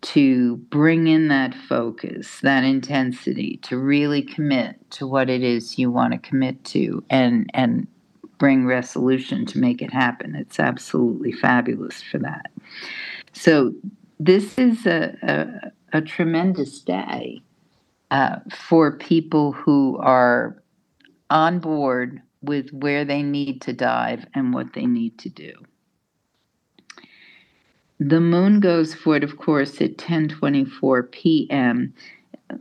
to 0.00 0.56
bring 0.56 1.06
in 1.06 1.28
that 1.28 1.54
focus, 1.54 2.40
that 2.40 2.64
intensity, 2.64 3.60
to 3.62 3.78
really 3.78 4.22
commit 4.22 4.90
to 4.90 5.06
what 5.06 5.30
it 5.30 5.44
is 5.44 5.78
you 5.78 5.88
want 5.88 6.14
to 6.14 6.18
commit 6.18 6.64
to 6.64 7.04
and 7.10 7.48
and 7.54 7.86
bring 8.40 8.66
resolution 8.66 9.44
to 9.44 9.58
make 9.58 9.82
it 9.82 9.92
happen. 9.92 10.34
It's 10.34 10.58
absolutely 10.58 11.30
fabulous 11.30 12.02
for 12.02 12.18
that. 12.18 12.50
So 13.32 13.74
this 14.18 14.58
is 14.58 14.86
a, 14.86 15.14
a, 15.92 15.98
a 15.98 16.00
tremendous 16.00 16.80
day 16.80 17.42
uh, 18.10 18.36
for 18.50 18.96
people 18.96 19.52
who 19.52 19.98
are 19.98 20.60
on 21.28 21.60
board 21.60 22.22
with 22.42 22.70
where 22.70 23.04
they 23.04 23.22
need 23.22 23.60
to 23.62 23.72
dive 23.72 24.26
and 24.34 24.52
what 24.54 24.72
they 24.72 24.86
need 24.86 25.18
to 25.18 25.28
do. 25.28 25.52
The 28.00 28.20
moon 28.20 28.60
goes 28.60 28.94
for 28.94 29.16
it, 29.16 29.22
of 29.22 29.36
course, 29.36 29.80
at 29.82 29.98
10:24 29.98 31.12
p.m. 31.12 31.92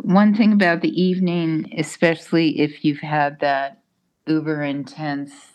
One 0.01 0.35
thing 0.35 0.51
about 0.51 0.81
the 0.81 1.01
evening, 1.01 1.73
especially 1.77 2.59
if 2.59 2.83
you've 2.83 2.99
had 2.99 3.39
that 3.39 3.81
uber 4.27 4.61
intense 4.61 5.48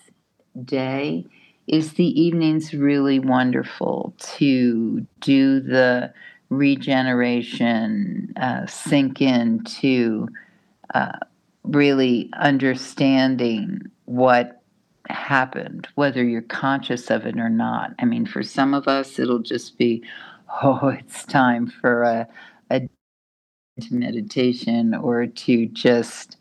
day, 0.65 1.27
is 1.67 1.95
the 1.95 2.21
evening's 2.21 2.75
really 2.75 3.19
wonderful 3.19 4.15
to 4.19 5.07
do 5.21 5.61
the 5.61 6.13
regeneration, 6.51 8.33
uh, 8.37 8.67
sink 8.67 9.21
into 9.23 10.29
uh, 10.95 11.13
really 11.65 12.31
understanding 12.35 13.81
what 14.05 14.63
happened, 15.09 15.89
whether 15.95 16.23
you're 16.23 16.43
conscious 16.43 17.11
of 17.11 17.27
it 17.27 17.39
or 17.39 17.49
not. 17.49 17.93
I 17.99 18.05
mean, 18.05 18.27
for 18.27 18.43
some 18.43 18.75
of 18.75 18.89
us, 18.89 19.19
it'll 19.19 19.41
just 19.41 19.79
be, 19.79 20.03
oh, 20.63 20.89
it's 20.89 21.25
time 21.25 21.67
for 21.67 22.03
a, 22.03 22.29
a 22.71 22.89
meditation 23.91 24.95
or 24.95 25.27
to 25.27 25.67
just 25.67 26.37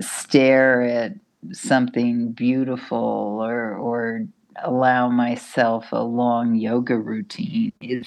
stare 0.00 0.82
at 0.82 1.12
something 1.52 2.32
beautiful 2.32 3.38
or 3.42 3.74
or 3.74 4.26
allow 4.62 5.08
myself 5.08 5.86
a 5.92 6.02
long 6.02 6.54
yoga 6.54 6.98
routine 6.98 7.72
is 7.80 8.06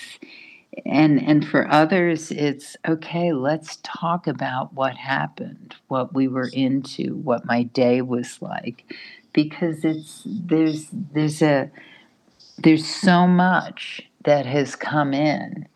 and 0.86 1.21
and 1.21 1.47
for 1.47 1.69
others 1.71 2.32
it's 2.32 2.75
okay 2.88 3.32
let's 3.32 3.77
talk 3.84 4.27
about 4.27 4.73
what 4.73 4.95
happened 4.97 5.75
what 5.91 6.13
we 6.13 6.27
were 6.27 6.49
into 6.54 7.15
what 7.17 7.45
my 7.45 7.63
day 7.63 8.01
was 8.01 8.41
like. 8.41 8.91
Because 9.34 9.84
it's 9.84 10.23
there's 10.25 10.88
there's 10.91 11.41
a 11.41 11.69
there's 12.58 12.88
so 12.88 13.27
much 13.27 14.01
that 14.23 14.45
has 14.45 14.75
come 14.75 15.13
in 15.13 15.67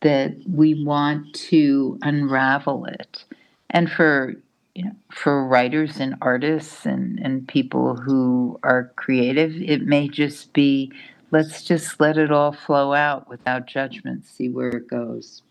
that 0.00 0.34
we 0.48 0.82
want 0.84 1.34
to 1.34 1.98
unravel 2.02 2.84
it. 2.86 3.24
And 3.70 3.90
for 3.90 4.34
you 4.80 4.86
know 4.86 4.96
for 5.12 5.46
writers 5.46 6.00
and 6.00 6.14
artists 6.22 6.86
and 6.86 7.18
and 7.20 7.46
people 7.46 7.96
who 7.96 8.58
are 8.62 8.92
creative 8.96 9.54
it 9.60 9.82
may 9.82 10.08
just 10.08 10.54
be 10.54 10.90
let's 11.30 11.62
just 11.62 12.00
let 12.00 12.16
it 12.16 12.32
all 12.32 12.52
flow 12.52 12.94
out 12.94 13.28
without 13.28 13.66
judgment 13.66 14.24
see 14.24 14.48
where 14.48 14.70
it 14.70 14.88
goes 14.88 15.42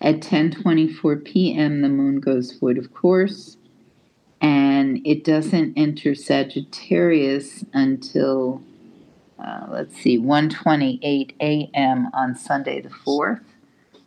at 0.00 0.20
10:24 0.20 1.22
p.m. 1.26 1.82
the 1.82 1.90
moon 1.90 2.20
goes 2.20 2.52
void 2.52 2.78
of 2.78 2.94
course 2.94 3.58
and 4.40 5.00
it 5.04 5.24
doesn't 5.24 5.74
enter 5.76 6.14
Sagittarius 6.14 7.64
until 7.74 8.62
uh, 9.38 9.66
let's 9.68 9.94
see 9.96 10.18
1:28 10.18 11.34
a.m. 11.40 12.08
on 12.14 12.34
Sunday 12.34 12.80
the 12.80 12.88
4th. 12.88 13.42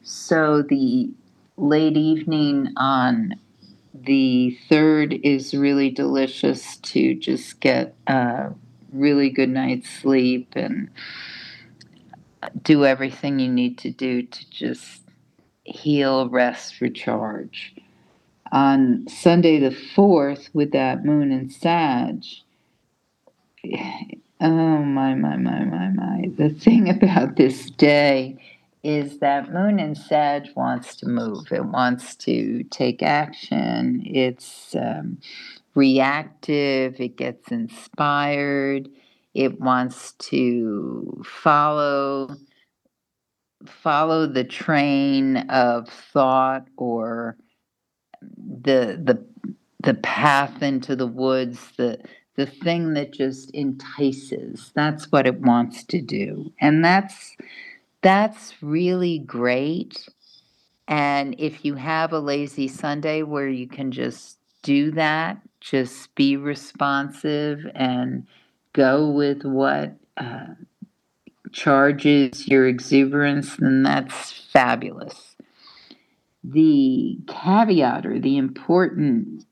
So 0.03 0.63
the 0.63 1.11
late 1.57 1.97
evening 1.97 2.73
on 2.77 3.35
the 3.93 4.57
3rd 4.69 5.21
is 5.23 5.53
really 5.53 5.89
delicious 5.89 6.77
to 6.77 7.13
just 7.15 7.59
get 7.59 7.93
a 8.07 8.51
really 8.91 9.29
good 9.29 9.49
night's 9.49 9.89
sleep 9.89 10.53
and 10.55 10.89
uh, 12.41 12.49
do 12.61 12.85
everything 12.85 13.39
you 13.39 13.49
need 13.49 13.77
to 13.79 13.91
do 13.91 14.23
to 14.23 14.49
just 14.49 15.01
heal, 15.63 16.29
rest, 16.29 16.81
recharge 16.81 17.73
on 18.51 19.07
Sunday 19.07 19.59
the 19.59 19.69
4th 19.69 20.49
with 20.53 20.71
that 20.71 21.05
moon 21.05 21.31
in 21.31 21.49
Sag. 21.49 22.23
Oh, 24.43 24.79
my, 24.79 25.13
my, 25.13 25.37
my, 25.37 25.63
my, 25.65 25.89
my. 25.89 26.23
The 26.35 26.49
thing 26.49 26.89
about 27.03 27.35
this 27.35 27.69
day 27.69 28.40
is 28.83 29.19
that 29.19 29.53
moon 29.53 29.79
and 29.79 29.97
Sag 29.97 30.47
wants 30.55 30.95
to 30.97 31.07
move, 31.07 31.51
it 31.51 31.65
wants 31.65 32.15
to 32.17 32.63
take 32.65 33.03
action, 33.03 34.01
it's 34.05 34.75
um, 34.75 35.19
reactive, 35.75 36.99
it 36.99 37.15
gets 37.15 37.51
inspired, 37.51 38.89
it 39.33 39.59
wants 39.59 40.13
to 40.13 41.21
follow 41.25 42.35
follow 43.67 44.25
the 44.25 44.43
train 44.43 45.37
of 45.49 45.87
thought 45.87 46.65
or 46.77 47.37
the 48.21 48.99
the 49.03 49.23
the 49.83 49.93
path 49.95 50.61
into 50.61 50.95
the 50.95 51.07
woods, 51.07 51.71
the 51.77 51.99
the 52.35 52.45
thing 52.45 52.93
that 52.93 53.13
just 53.13 53.51
entices. 53.53 54.71
That's 54.73 55.11
what 55.11 55.27
it 55.27 55.41
wants 55.41 55.83
to 55.85 56.01
do. 56.01 56.51
And 56.59 56.83
that's 56.83 57.35
that's 58.01 58.53
really 58.61 59.19
great. 59.19 60.07
And 60.87 61.35
if 61.37 61.63
you 61.63 61.75
have 61.75 62.13
a 62.13 62.19
lazy 62.19 62.67
Sunday 62.67 63.23
where 63.23 63.47
you 63.47 63.67
can 63.67 63.91
just 63.91 64.37
do 64.63 64.91
that, 64.91 65.39
just 65.59 66.13
be 66.15 66.37
responsive 66.37 67.65
and 67.75 68.27
go 68.73 69.09
with 69.09 69.43
what 69.43 69.93
uh, 70.17 70.47
charges 71.51 72.47
your 72.47 72.67
exuberance, 72.67 73.55
then 73.57 73.83
that's 73.83 74.31
fabulous 74.31 75.31
the 76.43 77.19
caveat 77.27 78.05
or 78.05 78.19
the 78.19 78.37
important 78.37 79.45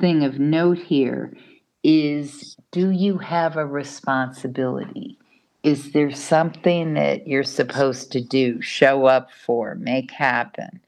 thing 0.00 0.24
of 0.24 0.38
note 0.38 0.78
here 0.78 1.36
is 1.82 2.56
do 2.70 2.90
you 2.90 3.18
have 3.18 3.56
a 3.56 3.66
responsibility? 3.66 5.18
Is 5.62 5.92
there 5.92 6.10
something 6.10 6.94
that 6.94 7.28
you're 7.28 7.44
supposed 7.44 8.12
to 8.12 8.20
do, 8.20 8.62
show 8.62 9.04
up 9.06 9.30
for, 9.30 9.74
make 9.74 10.10
happen? 10.10 10.80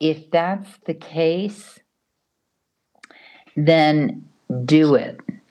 If 0.00 0.30
that's 0.30 0.68
the 0.84 0.94
case, 0.94 1.78
then 3.56 4.28
do 4.64 4.96
it. 4.96 5.20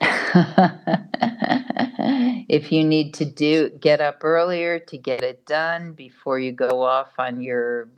if 2.48 2.72
you 2.72 2.84
need 2.84 3.14
to 3.14 3.24
do 3.24 3.70
get 3.80 4.00
up 4.00 4.22
earlier 4.22 4.78
to 4.78 4.98
get 4.98 5.22
it 5.22 5.46
done 5.46 5.92
before 5.92 6.38
you 6.38 6.52
go 6.52 6.82
off 6.82 7.08
on 7.18 7.40
your 7.40 7.88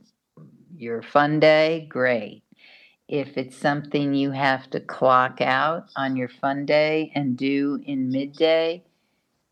your 0.77 1.01
fun 1.01 1.39
day, 1.39 1.87
great. 1.89 2.43
If 3.07 3.37
it's 3.37 3.55
something 3.55 4.13
you 4.13 4.31
have 4.31 4.69
to 4.71 4.79
clock 4.79 5.39
out 5.41 5.89
on 5.95 6.15
your 6.15 6.29
fun 6.29 6.65
day 6.65 7.11
and 7.15 7.37
do 7.37 7.79
in 7.85 8.09
midday, 8.09 8.83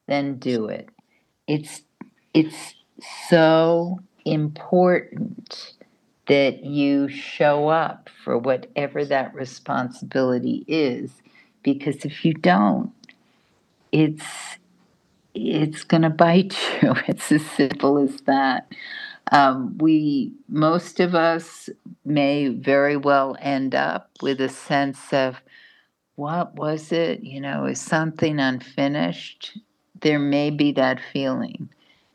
then 0.07 0.37
do 0.37 0.67
it. 0.67 0.89
It's 1.47 1.81
it's 2.33 2.75
so 3.29 3.99
important 4.25 5.73
that 6.27 6.63
you 6.63 7.09
show 7.09 7.67
up 7.67 8.09
for 8.23 8.37
whatever 8.37 9.03
that 9.05 9.33
responsibility 9.35 10.63
is 10.67 11.11
because 11.63 12.05
if 12.05 12.23
you 12.23 12.33
don't 12.33 12.91
it's 13.91 14.25
it's 15.35 15.83
going 15.83 16.03
to 16.03 16.09
bite 16.09 16.57
you. 16.81 16.93
It's 17.07 17.31
as 17.31 17.45
simple 17.51 17.97
as 17.97 18.17
that. 18.21 18.71
Um, 19.31 19.77
we 19.77 20.33
most 20.49 20.99
of 20.99 21.15
us 21.15 21.69
may 22.05 22.49
very 22.49 22.97
well 22.97 23.37
end 23.39 23.73
up 23.73 24.09
with 24.21 24.41
a 24.41 24.49
sense 24.49 25.13
of 25.13 25.41
what 26.15 26.55
was 26.55 26.91
it? 26.91 27.23
You 27.23 27.41
know 27.41 27.65
is 27.65 27.81
something 27.81 28.39
unfinished 28.39 29.57
there 30.03 30.19
may 30.19 30.49
be 30.49 30.71
that 30.73 30.99
feeling 31.11 31.69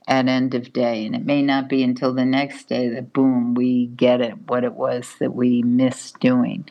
at 0.07 0.29
end 0.29 0.55
of 0.55 0.73
day 0.73 1.05
and 1.05 1.15
it 1.15 1.25
may 1.25 1.43
not 1.43 1.69
be 1.69 1.83
until 1.83 2.15
the 2.15 2.25
next 2.25 2.69
day 2.69 2.89
that 2.89 3.13
boom 3.13 3.55
we 3.55 3.87
get 3.87 4.21
it 4.21 4.49
what 4.49 4.65
it 4.65 4.75
was 4.75 5.17
that 5.19 5.35
we 5.35 5.63
missed 5.63 6.19
doing. 6.21 6.67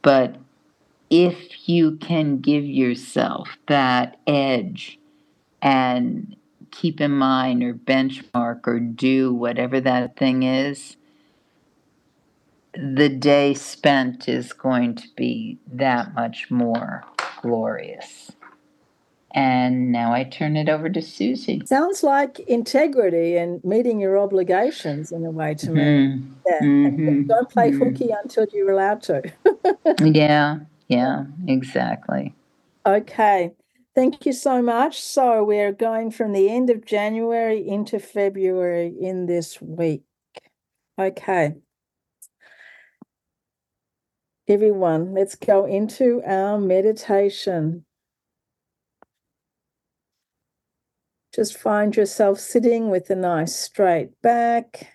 But 0.00 0.36
if 1.10 1.68
you 1.68 1.96
can 1.96 2.38
give 2.38 2.64
yourself 2.64 3.58
that 3.68 4.18
edge 4.26 4.98
and 5.60 6.34
keep 6.70 7.00
in 7.00 7.12
mind 7.12 7.62
or 7.62 7.74
benchmark 7.74 8.66
or 8.66 8.80
do 8.80 9.34
whatever 9.34 9.80
that 9.80 10.16
thing 10.16 10.42
is 10.42 10.96
the 12.74 13.10
day 13.10 13.52
spent 13.52 14.28
is 14.28 14.52
going 14.54 14.94
to 14.94 15.06
be 15.14 15.58
that 15.70 16.14
much 16.14 16.50
more 16.50 17.04
glorious 17.42 18.32
and 19.34 19.90
now 19.90 20.12
I 20.12 20.24
turn 20.24 20.56
it 20.56 20.68
over 20.68 20.88
to 20.90 21.00
Suzy. 21.00 21.62
Sounds 21.64 22.02
like 22.02 22.40
integrity 22.40 23.36
and 23.36 23.62
meeting 23.64 24.00
your 24.00 24.18
obligations 24.18 25.10
in 25.10 25.24
a 25.24 25.30
way 25.30 25.54
to 25.54 25.70
me. 25.70 25.82
Mm-hmm. 25.82 26.32
Yeah. 26.46 26.60
Mm-hmm. 26.60 27.26
Don't 27.28 27.48
play 27.48 27.70
mm-hmm. 27.70 27.82
hooky 27.82 28.10
until 28.10 28.46
you're 28.52 28.70
allowed 28.70 29.02
to. 29.04 29.22
yeah, 30.02 30.58
yeah, 30.88 31.24
exactly. 31.46 32.34
Okay. 32.84 33.52
Thank 33.94 34.24
you 34.24 34.32
so 34.32 34.62
much. 34.62 35.00
So 35.00 35.44
we're 35.44 35.72
going 35.72 36.10
from 36.10 36.32
the 36.32 36.50
end 36.50 36.70
of 36.70 36.84
January 36.84 37.66
into 37.66 37.98
February 37.98 38.94
in 39.00 39.26
this 39.26 39.60
week. 39.60 40.02
Okay. 40.98 41.54
Everyone, 44.48 45.14
let's 45.14 45.34
go 45.34 45.64
into 45.66 46.22
our 46.26 46.58
meditation. 46.58 47.84
Just 51.34 51.56
find 51.56 51.96
yourself 51.96 52.38
sitting 52.38 52.90
with 52.90 53.08
a 53.08 53.16
nice 53.16 53.56
straight 53.56 54.20
back. 54.20 54.92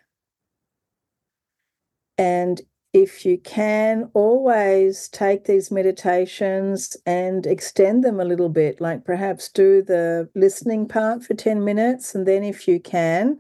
And 2.18 2.62
if 2.94 3.26
you 3.26 3.40
can, 3.40 4.10
always 4.14 5.08
take 5.10 5.46
these 5.46 5.72
meditations 5.72 6.96
and 7.06 7.46
extend 7.46 8.04
them 8.04 8.20
a 8.20 8.26
little 8.26 8.50
bit, 8.50 8.80
like 8.80 9.04
perhaps 9.04 9.50
do 9.50 9.82
the 9.82 10.30
listening 10.36 10.88
part 10.88 11.24
for 11.24 11.34
10 11.34 11.64
minutes. 11.64 12.14
And 12.14 12.28
then, 12.28 12.44
if 12.44 12.68
you 12.68 12.80
can, 12.80 13.40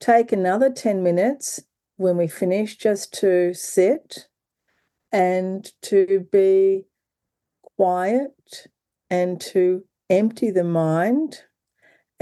take 0.00 0.32
another 0.32 0.70
10 0.70 1.02
minutes 1.02 1.60
when 1.96 2.16
we 2.16 2.28
finish 2.28 2.76
just 2.76 3.12
to 3.14 3.52
sit 3.52 4.26
and 5.10 5.70
to 5.82 6.26
be 6.32 6.84
quiet 7.76 8.68
and 9.10 9.40
to 9.40 9.84
empty 10.08 10.50
the 10.50 10.64
mind 10.64 11.42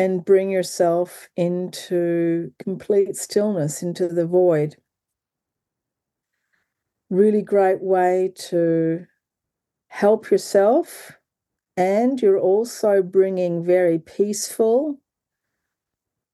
and 0.00 0.24
bring 0.24 0.50
yourself 0.50 1.28
into 1.36 2.50
complete 2.58 3.14
stillness, 3.16 3.82
into 3.82 4.08
the 4.08 4.24
void. 4.24 4.76
Really 7.10 7.42
great 7.42 7.82
way 7.82 8.32
to 8.48 9.04
help 9.88 10.30
yourself, 10.30 11.18
and 11.76 12.18
you're 12.22 12.38
also 12.38 13.02
bringing 13.02 13.62
very 13.62 13.98
peaceful, 13.98 14.98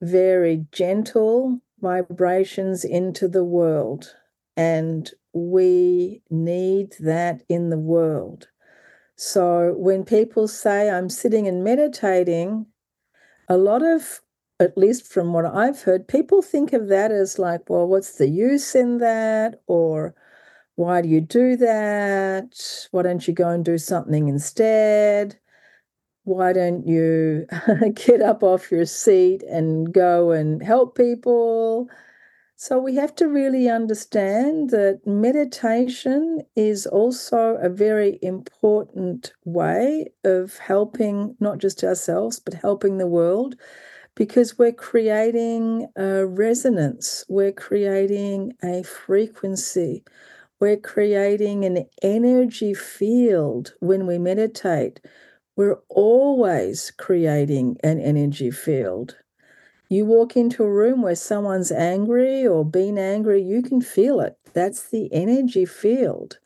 very 0.00 0.64
gentle 0.70 1.61
vibrations 1.81 2.85
into 2.85 3.26
the 3.26 3.42
world. 3.42 4.14
And 4.57 5.11
we 5.33 6.22
need 6.31 6.94
that 7.00 7.42
in 7.48 7.70
the 7.70 7.79
world. 7.79 8.46
So 9.16 9.74
when 9.76 10.05
people 10.05 10.46
say, 10.46 10.88
I'm 10.88 11.09
sitting 11.09 11.48
and 11.48 11.64
meditating, 11.64 12.66
a 13.48 13.56
lot 13.56 13.82
of 13.82 14.22
at 14.59 14.78
least 14.78 15.06
from 15.12 15.32
what 15.35 15.44
I've 15.44 15.82
heard, 15.82 16.09
people 16.09 16.40
think 16.42 16.72
of 16.72 16.88
that 16.88 17.12
as 17.12 17.38
like, 17.38 17.68
well, 17.68 17.87
what's 17.87 18.16
the 18.16 18.28
use 18.28 18.74
in 18.74 18.98
that? 18.98 19.61
Or 19.66 20.14
why 20.76 21.02
do 21.02 21.09
you 21.09 21.20
do 21.20 21.56
that? 21.56 22.88
Why 22.90 23.02
don't 23.02 23.26
you 23.28 23.35
go 23.35 23.50
and 23.50 23.64
do 23.64 23.78
something 23.78 24.28
instead? 24.28 25.38
Why 26.24 26.52
don't 26.52 26.87
you 26.87 27.46
get 27.94 28.22
up 28.22 28.42
off 28.42 28.70
your 28.70 28.87
seat 28.87 29.42
and 29.44 29.92
go 29.92 30.32
and 30.32 30.62
help 30.62 30.96
people? 30.96 31.88
So 32.59 32.79
we 32.79 32.95
have 32.95 33.14
to 33.16 33.29
really 33.29 33.69
understand 33.69 34.71
that 34.71 35.07
meditation 35.07 36.40
is 36.57 36.87
also 36.87 37.57
a 37.57 37.69
very 37.69 38.19
important 38.23 39.33
way 39.45 40.12
of 40.25 40.57
helping 40.59 41.37
not 41.38 41.59
just 41.59 41.85
ourselves, 41.85 42.40
but 42.40 42.55
helping 42.55 42.97
the 42.97 43.07
world 43.07 43.57
because 44.14 44.59
we're 44.59 44.73
creating 44.73 45.88
a 45.97 46.27
resonance, 46.27 47.25
we're 47.29 47.53
creating 47.53 48.55
a 48.64 48.83
frequency, 48.83 50.03
we're 50.59 50.79
creating 50.79 51.66
an 51.66 51.87
energy 52.03 52.73
field 52.73 53.75
when 53.81 54.07
we 54.07 54.16
meditate. 54.19 55.01
We're 55.57 55.79
always 55.90 56.90
creating 56.92 57.79
an 57.85 58.01
energy 58.01 58.51
field. 58.51 59.16
You 59.88 60.05
walk 60.05 60.37
into 60.37 60.64
a 60.64 60.72
room 60.72 61.03
where 61.03 61.14
someone's 61.14 61.70
angry 61.70 62.46
or 62.46 62.64
been 62.64 62.99
angry, 62.99 63.42
you 63.42 63.62
can 63.62 63.81
feel 63.81 64.20
it. 64.20 64.37
That's 64.53 64.90
the 64.90 65.12
energy 65.12 65.64
field. 65.64 66.38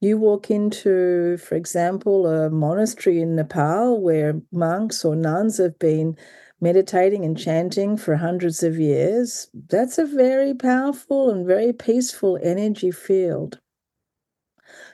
You 0.00 0.18
walk 0.18 0.50
into, 0.50 1.36
for 1.36 1.54
example, 1.54 2.26
a 2.26 2.50
monastery 2.50 3.20
in 3.20 3.36
Nepal 3.36 4.00
where 4.00 4.40
monks 4.50 5.04
or 5.04 5.14
nuns 5.14 5.58
have 5.58 5.78
been 5.78 6.16
meditating 6.60 7.24
and 7.24 7.38
chanting 7.38 7.96
for 7.96 8.16
hundreds 8.16 8.62
of 8.62 8.78
years. 8.78 9.48
That's 9.68 9.98
a 9.98 10.06
very 10.06 10.54
powerful 10.54 11.30
and 11.30 11.46
very 11.46 11.72
peaceful 11.72 12.38
energy 12.42 12.90
field. 12.90 13.60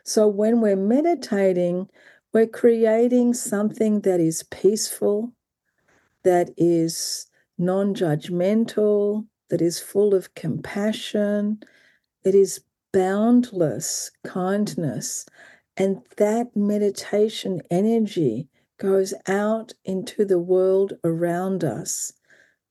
So 0.05 0.29
when 0.29 0.61
we're 0.61 0.77
meditating, 0.77 1.89
we're 2.33 2.47
creating 2.47 3.35
something 3.35 4.03
that 4.03 4.21
is 4.21 4.43
peaceful, 4.45 5.33
that 6.25 6.51
is 6.57 7.27
non 7.59 7.95
judgmental, 7.95 9.27
that 9.49 9.63
is 9.63 9.81
full 9.81 10.15
of 10.15 10.35
compassion, 10.35 11.61
it 12.25 12.35
is 12.35 12.61
boundless 12.93 14.11
kindness. 14.25 15.27
And 15.77 16.03
that 16.17 16.57
meditation 16.57 17.61
energy 17.71 18.49
goes 18.79 19.15
out 19.29 19.75
into 19.85 20.25
the 20.25 20.39
world 20.39 20.95
around 21.05 21.65
us. 21.65 22.13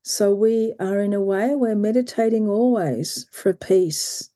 So 0.04 0.34
we 0.34 0.74
are, 0.80 1.00
in 1.00 1.14
a 1.14 1.22
way, 1.22 1.56
we're 1.56 1.76
meditating 1.76 2.48
always 2.48 3.28
for 3.32 3.54
peace. 3.54 4.30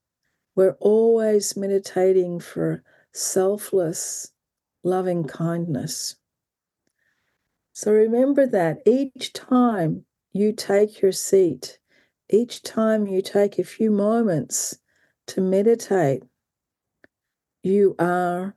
We're 0.55 0.77
always 0.79 1.55
meditating 1.55 2.39
for 2.39 2.83
selfless, 3.13 4.31
loving 4.83 5.25
kindness. 5.25 6.15
So 7.73 7.91
remember 7.91 8.45
that 8.47 8.79
each 8.85 9.31
time 9.33 10.05
you 10.31 10.53
take 10.53 11.01
your 11.01 11.11
seat, 11.11 11.79
each 12.29 12.61
time 12.63 13.07
you 13.07 13.21
take 13.21 13.57
a 13.57 13.63
few 13.63 13.91
moments 13.91 14.77
to 15.27 15.41
meditate, 15.41 16.23
you 17.63 17.95
are 17.99 18.55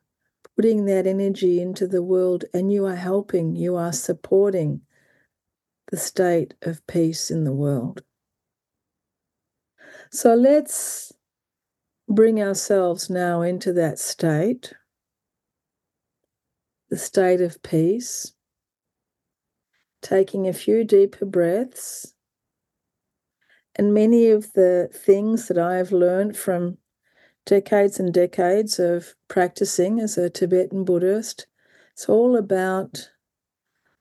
putting 0.57 0.85
that 0.85 1.07
energy 1.07 1.61
into 1.61 1.87
the 1.87 2.03
world 2.03 2.45
and 2.53 2.73
you 2.73 2.87
are 2.87 2.97
helping, 2.97 3.57
you 3.57 3.77
are 3.77 3.93
supporting 3.93 4.83
the 5.91 5.97
state 5.97 6.55
of 6.63 6.87
peace 6.87 7.31
in 7.31 7.45
the 7.45 7.53
world. 7.53 8.03
So 10.11 10.35
let's 10.35 11.13
bring 12.09 12.43
ourselves 12.43 13.09
now 13.09 13.43
into 13.43 13.73
that 13.73 13.99
state. 13.99 14.75
the 16.93 16.99
state 16.99 17.41
of 17.41 17.63
peace, 17.63 18.35
taking 20.03 20.47
a 20.47 20.53
few 20.53 20.85
deeper 20.85 21.25
breaths. 21.25 22.15
And 23.75 23.95
many 23.95 24.29
of 24.29 24.53
the 24.53 24.91
things 24.93 25.49
that 25.49 25.57
I've 25.57 25.93
learned 25.93 26.37
from 26.37 26.77
decades 27.47 27.99
and 27.99 28.13
decades 28.13 28.79
of 28.79 29.15
practicing 29.29 30.01
as 30.01 30.19
a 30.19 30.29
Tibetan 30.29 30.85
Buddhist, 30.85 31.47
it's 31.93 32.09
all 32.09 32.37
about 32.37 33.11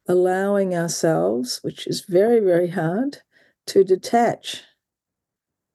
allowing 0.07 0.75
ourselves, 0.75 1.59
which 1.61 1.87
is 1.87 2.01
very, 2.01 2.39
very 2.39 2.69
hard, 2.69 3.19
to 3.67 3.83
detach, 3.83 4.63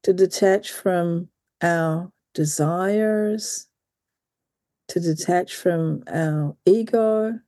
to 0.03 0.13
detach 0.13 0.71
from 0.71 1.29
our 1.63 2.13
desires, 2.35 3.69
to 4.89 5.01
detach 5.01 5.55
from 5.55 6.03
our 6.09 6.57
ego, 6.67 7.41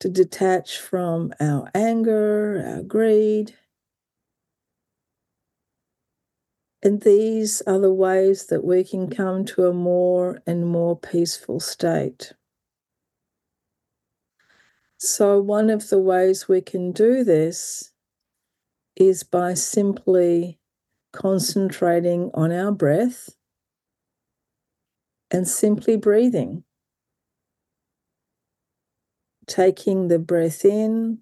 to 0.00 0.08
detach 0.08 0.78
from 0.78 1.32
our 1.40 1.70
anger, 1.74 2.64
our 2.66 2.82
greed. 2.82 3.54
And 6.82 7.00
these 7.00 7.62
are 7.62 7.78
the 7.78 7.92
ways 7.92 8.46
that 8.46 8.64
we 8.64 8.84
can 8.84 9.08
come 9.08 9.44
to 9.46 9.66
a 9.66 9.72
more 9.72 10.42
and 10.46 10.66
more 10.66 10.98
peaceful 10.98 11.60
state. 11.60 12.34
So, 14.98 15.40
one 15.40 15.70
of 15.70 15.88
the 15.88 15.98
ways 15.98 16.48
we 16.48 16.60
can 16.60 16.92
do 16.92 17.24
this 17.24 17.92
is 18.96 19.22
by 19.22 19.54
simply 19.54 20.58
concentrating 21.12 22.30
on 22.34 22.52
our 22.52 22.72
breath 22.72 23.30
and 25.30 25.48
simply 25.48 25.96
breathing. 25.96 26.64
Taking 29.46 30.08
the 30.08 30.18
breath 30.18 30.64
in, 30.64 31.18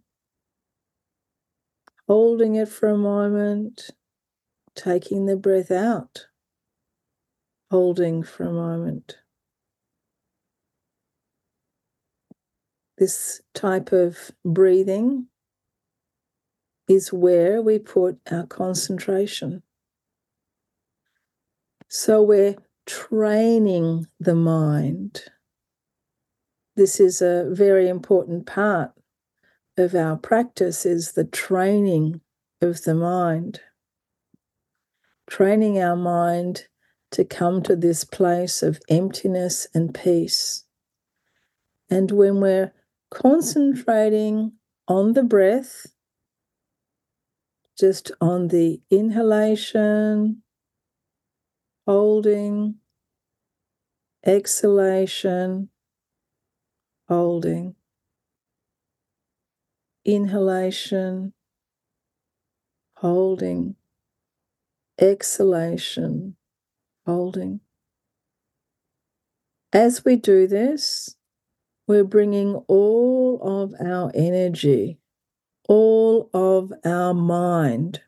holding 2.06 2.54
it 2.54 2.68
for 2.68 2.88
a 2.88 2.96
moment, 2.96 3.90
taking 4.74 5.26
the 5.26 5.37
breath 5.37 5.70
out, 5.70 6.26
holding 7.70 8.22
for 8.22 8.44
a 8.44 8.52
moment. 8.52 9.16
This 12.98 13.40
type 13.54 13.92
of 13.92 14.30
breathing 14.44 15.26
is 16.88 17.12
where 17.12 17.61
we 17.61 17.78
put 17.78 18.20
our 18.30 18.46
concentration. 18.46 19.62
So 21.88 22.22
we're 22.22 22.56
training 22.87 24.06
the 24.20 24.35
mind. 24.35 25.24
This 26.74 26.98
is 26.98 27.20
a 27.20 27.48
very 27.50 27.88
important 27.88 28.46
part 28.46 28.92
of 29.76 29.94
our 29.94 30.16
practice 30.16 30.87
is 30.87 31.12
the 31.12 31.24
training 31.24 32.20
of 32.62 32.82
the 32.85 32.94
mind. 32.94 33.61
Training 35.28 35.78
our 35.78 35.96
mind 35.96 36.66
to 37.11 37.24
come 37.24 37.62
to 37.62 37.76
this 37.76 38.04
place 38.04 38.62
of 38.62 38.80
emptiness 38.88 39.66
and 39.74 39.94
peace. 39.94 40.64
And 41.90 42.11
when 42.11 42.40
we're 42.40 42.72
concentrating 43.11 44.52
on 44.88 45.12
the 45.12 45.22
breath, 45.22 45.87
just 47.78 48.12
on 48.20 48.48
the 48.48 48.80
inhalation 48.90 50.42
holding, 51.87 52.76
exhalation, 54.24 55.68
holding, 57.12 57.75
inhalation, 60.07 61.35
holding, 62.96 63.77
exhalation, 64.98 66.35
holding. 67.05 67.61
As 69.75 70.07
we 70.07 70.16
do 70.16 70.46
this, 70.46 71.16
we're 71.87 72.03
bringing 72.03 72.55
all 72.66 73.38
of 73.42 73.75
our 73.87 74.11
energy, 74.14 74.96
all 75.68 76.31
of 76.33 76.72
our 76.83 77.12
mind, 77.12 78.01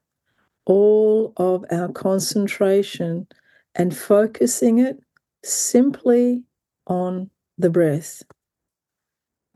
all 0.65 1.35
of 1.37 1.67
our 1.71 1.93
concentration 1.93 3.27
and 3.75 3.95
focusing 3.95 4.79
it 4.79 4.99
simply 5.45 6.43
on 6.87 7.29
the 7.59 7.69
breath. 7.69 8.23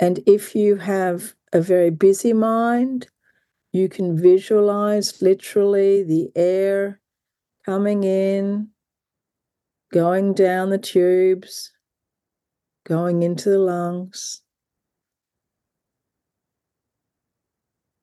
And 0.01 0.21
if 0.27 0.55
you 0.55 0.77
have 0.77 1.35
a 1.53 1.61
very 1.61 1.91
busy 1.91 2.33
mind, 2.33 3.09
you 3.73 3.89
can 3.89 4.17
visualize 4.17 5.21
literally 5.21 6.03
the 6.03 6.31
air 6.35 7.01
coming 7.65 8.05
in, 8.05 8.69
going 9.93 10.35
down 10.35 10.71
the 10.71 10.79
tubes, 10.79 11.73
going 12.87 13.23
into 13.23 13.51
the 13.51 13.59
lungs, 13.59 14.43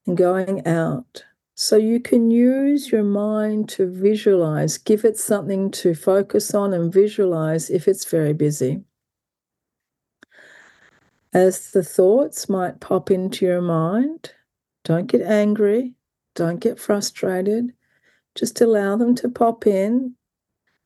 and 0.06 0.18
going 0.18 0.66
out. 0.68 1.24
So 1.56 1.78
you 1.78 2.02
can 2.02 2.32
use 2.32 2.92
your 2.92 3.04
mind 3.04 3.70
to 3.70 3.90
visualize, 3.90 4.78
give 4.78 5.06
it 5.06 5.18
something 5.18 5.72
to 5.72 5.96
focus 5.96 6.54
on 6.54 6.74
and 6.74 6.92
visualize 6.94 7.70
if 7.70 7.88
it's 7.88 8.06
very 8.06 8.34
busy. 8.34 8.84
As 11.36 11.72
the 11.72 11.84
thoughts 11.84 12.48
might 12.48 12.80
pop 12.80 13.12
into 13.12 13.44
your 13.44 13.60
mind, 13.60 14.32
don't 14.86 15.08
get 15.08 15.22
angry, 15.22 15.94
don't 16.34 16.62
get 16.62 16.80
frustrated, 16.80 17.74
just 18.36 18.62
allow 18.62 18.96
them 18.96 19.16
to 19.16 19.28
pop 19.28 19.68
in, 19.68 20.16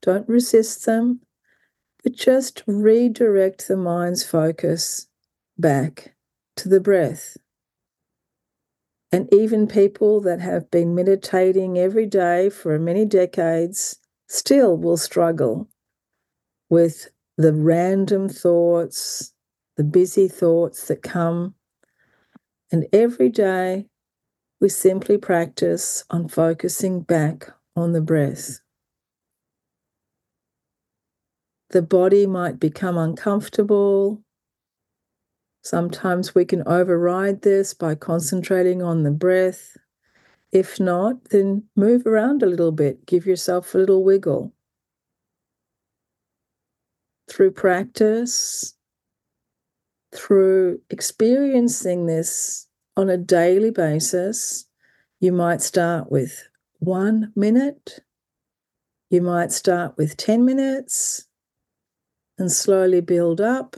don't 0.01 0.27
resist 0.27 0.87
them, 0.87 1.21
but 2.01 2.13
just 2.13 2.63
redirect 2.65 3.67
the 3.67 3.77
mind's 3.77 4.23
focus 4.23 5.05
back 5.59 6.15
to 6.55 6.67
the 6.67 6.79
breath. 6.79 7.37
And 9.11 9.31
even 9.31 9.67
people 9.67 10.19
that 10.21 10.39
have 10.39 10.71
been 10.71 10.95
meditating 10.95 11.77
every 11.77 12.07
day 12.07 12.49
for 12.49 12.79
many 12.79 13.05
decades 13.05 13.97
still 14.27 14.75
will 14.77 14.97
struggle 14.97 15.69
with 16.71 17.11
the 17.37 17.53
random 17.53 18.27
thoughts, 18.27 19.31
the 19.79 19.85
busy 19.85 20.27
thoughts 20.27 20.89
that 20.89 21.01
come. 21.01 21.55
And 22.69 22.85
every 22.91 23.29
day 23.29 23.85
we 24.59 24.67
simply 24.67 25.17
practice 25.17 26.03
on 26.09 26.27
focusing 26.27 26.99
back 26.99 27.49
on 27.77 27.93
the 27.93 28.01
breath. 28.01 28.59
The 31.69 31.81
body 31.81 32.27
might 32.27 32.59
become 32.59 32.97
uncomfortable, 32.97 34.21
Sometimes 35.61 36.33
we 36.33 36.45
can 36.45 36.63
override 36.65 37.41
this 37.41 37.73
by 37.73 37.95
concentrating 37.95 38.81
on 38.81 39.03
the 39.03 39.11
breath. 39.11 39.77
If 40.51 40.79
not, 40.79 41.25
then 41.29 41.63
move 41.75 42.05
around 42.05 42.41
a 42.41 42.47
little 42.47 42.71
bit, 42.71 43.05
give 43.05 43.25
yourself 43.25 43.73
a 43.73 43.77
little 43.77 44.03
wiggle. 44.03 44.53
Through 47.29 47.51
practice, 47.51 48.73
through 50.13 50.81
experiencing 50.89 52.05
this 52.05 52.67
on 52.97 53.09
a 53.09 53.17
daily 53.17 53.71
basis, 53.71 54.65
you 55.19 55.31
might 55.31 55.61
start 55.61 56.11
with 56.11 56.47
one 56.79 57.31
minute, 57.35 57.99
you 59.09 59.21
might 59.21 59.51
start 59.51 59.97
with 59.97 60.17
10 60.17 60.45
minutes, 60.45 61.27
and 62.37 62.51
slowly 62.51 63.01
build 63.01 63.41
up 63.41 63.75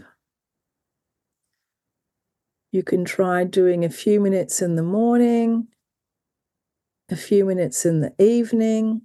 you 2.72 2.84
can 2.84 3.04
try 3.04 3.44
doing 3.44 3.84
a 3.84 3.90
few 3.90 4.20
minutes 4.20 4.62
in 4.62 4.76
the 4.76 4.84
morning, 4.84 5.68
a 7.10 7.18
few 7.18 7.44
minutes 7.44 7.86
in 7.86 8.00
the 8.00 8.14
evening. 8.18 9.02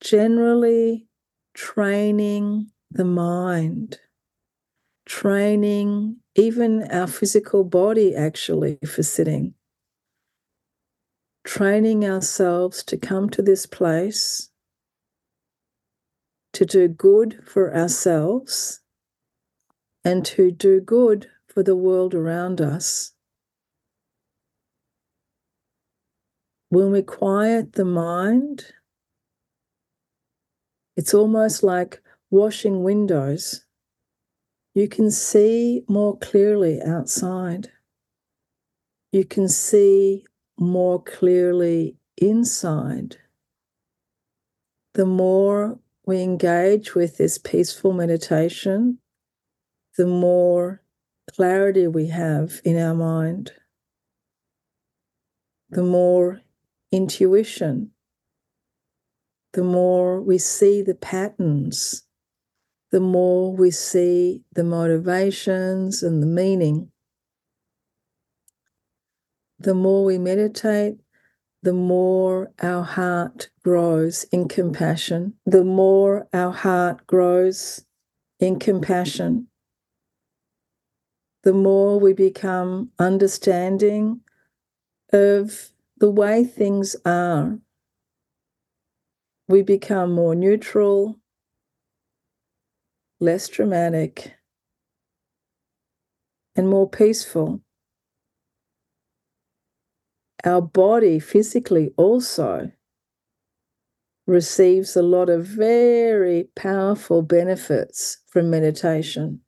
Generally, 0.00 1.08
training 1.54 2.70
the 2.90 3.04
mind, 3.04 3.98
training 5.06 6.16
even 6.34 6.82
our 6.90 7.06
physical 7.06 7.64
body 7.64 8.14
actually 8.14 8.78
for 8.86 9.02
sitting, 9.02 9.54
training 11.44 12.04
ourselves 12.04 12.82
to 12.84 12.96
come 12.96 13.28
to 13.30 13.42
this 13.42 13.66
place 13.66 14.50
to 16.54 16.64
do 16.64 16.86
good 16.88 17.40
for 17.44 17.74
ourselves 17.76 18.80
and 20.04 20.24
to 20.24 20.50
do 20.50 20.80
good 20.80 21.28
for 21.48 21.62
the 21.62 21.76
world 21.76 22.14
around 22.14 22.60
us. 22.60 23.12
When 26.68 26.90
we 26.90 27.02
quiet 27.02 27.72
the 27.72 27.84
mind, 27.84 28.66
it's 30.96 31.12
almost 31.14 31.62
like 31.62 32.02
washing 32.30 32.82
windows. 32.82 33.63
You 34.74 34.88
can 34.88 35.12
see 35.12 35.84
more 35.88 36.18
clearly 36.18 36.82
outside. 36.82 37.70
You 39.12 39.24
can 39.24 39.48
see 39.48 40.26
more 40.58 41.00
clearly 41.00 41.96
inside. 42.16 43.18
The 44.94 45.06
more 45.06 45.78
we 46.06 46.22
engage 46.22 46.96
with 46.96 47.16
this 47.16 47.38
peaceful 47.38 47.92
meditation, 47.92 48.98
the 49.96 50.06
more 50.06 50.82
clarity 51.32 51.86
we 51.86 52.08
have 52.08 52.60
in 52.64 52.76
our 52.76 52.94
mind, 52.94 53.52
the 55.70 55.84
more 55.84 56.40
intuition, 56.90 57.92
the 59.52 59.62
more 59.62 60.20
we 60.20 60.38
see 60.38 60.82
the 60.82 60.96
patterns, 60.96 62.02
the 62.94 63.00
more 63.00 63.52
we 63.52 63.72
see 63.72 64.40
the 64.52 64.62
motivations 64.62 66.00
and 66.00 66.22
the 66.22 66.28
meaning. 66.28 66.92
The 69.58 69.74
more 69.74 70.04
we 70.04 70.16
meditate, 70.16 71.00
the 71.60 71.72
more 71.72 72.52
our 72.62 72.84
heart 72.84 73.50
grows 73.64 74.22
in 74.30 74.46
compassion, 74.46 75.34
the 75.44 75.64
more 75.64 76.28
our 76.32 76.52
heart 76.52 77.04
grows 77.08 77.84
in 78.38 78.60
compassion, 78.60 79.48
the 81.42 81.52
more 81.52 81.98
we 81.98 82.12
become 82.12 82.92
understanding 83.00 84.20
of 85.12 85.72
the 85.98 86.12
way 86.12 86.44
things 86.44 86.94
are. 87.04 87.58
We 89.48 89.62
become 89.62 90.12
more 90.12 90.36
neutral, 90.36 91.18
less 93.24 93.48
dramatic, 93.48 94.34
and 96.56 96.68
more 96.68 96.88
peaceful 96.88 97.60
our 100.44 100.60
body 100.60 101.18
physically 101.18 101.90
also 101.96 102.70
receives 104.26 104.96
a 104.96 105.02
lot 105.02 105.28
of 105.28 105.46
very 105.46 106.48
powerful 106.54 107.22
benefits 107.22 108.18
from 108.26 108.50
meditation. 108.50 109.40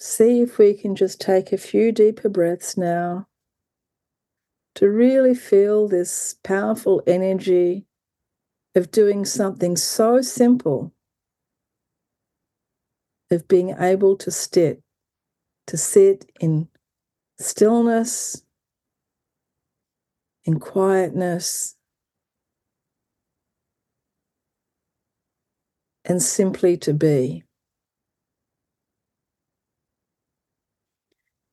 See 0.00 0.40
if 0.40 0.58
we 0.58 0.74
can 0.74 0.94
just 0.94 1.20
take 1.20 1.52
a 1.52 1.58
few 1.58 1.92
deeper 1.92 2.28
breaths 2.28 2.76
now 2.76 3.26
to 4.76 4.88
really 4.88 5.34
feel 5.34 5.88
this 5.88 6.36
powerful 6.44 7.02
energy 7.06 7.87
of 8.74 8.90
doing 8.90 9.24
something 9.24 9.76
so 9.76 10.20
simple, 10.20 10.92
of 13.30 13.48
being 13.48 13.74
able 13.78 14.16
to 14.16 14.30
sit 14.30 14.82
to 15.68 15.76
sit 15.76 16.24
in 16.40 16.66
stillness, 17.38 18.42
in 20.44 20.58
quietness, 20.58 21.76
and 26.06 26.22
simply 26.22 26.78
to 26.78 26.94
be. 26.94 27.44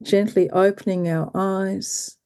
Gently 0.02 0.50
opening 0.50 1.10
our 1.10 1.30
eyes. 1.36 2.18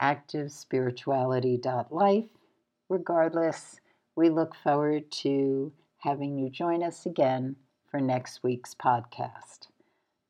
activespirituality.life. 0.00 2.24
Regardless, 2.88 3.80
we 4.16 4.28
look 4.28 4.54
forward 4.54 5.10
to 5.10 5.72
having 5.98 6.38
you 6.38 6.50
join 6.50 6.82
us 6.82 7.06
again 7.06 7.56
for 7.90 8.00
next 8.00 8.42
week's 8.42 8.74
podcast. 8.74 9.68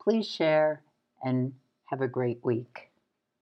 Please 0.01 0.27
share 0.27 0.83
and 1.23 1.53
have 1.85 2.01
a 2.01 2.07
great 2.07 2.39
week. 2.43 2.92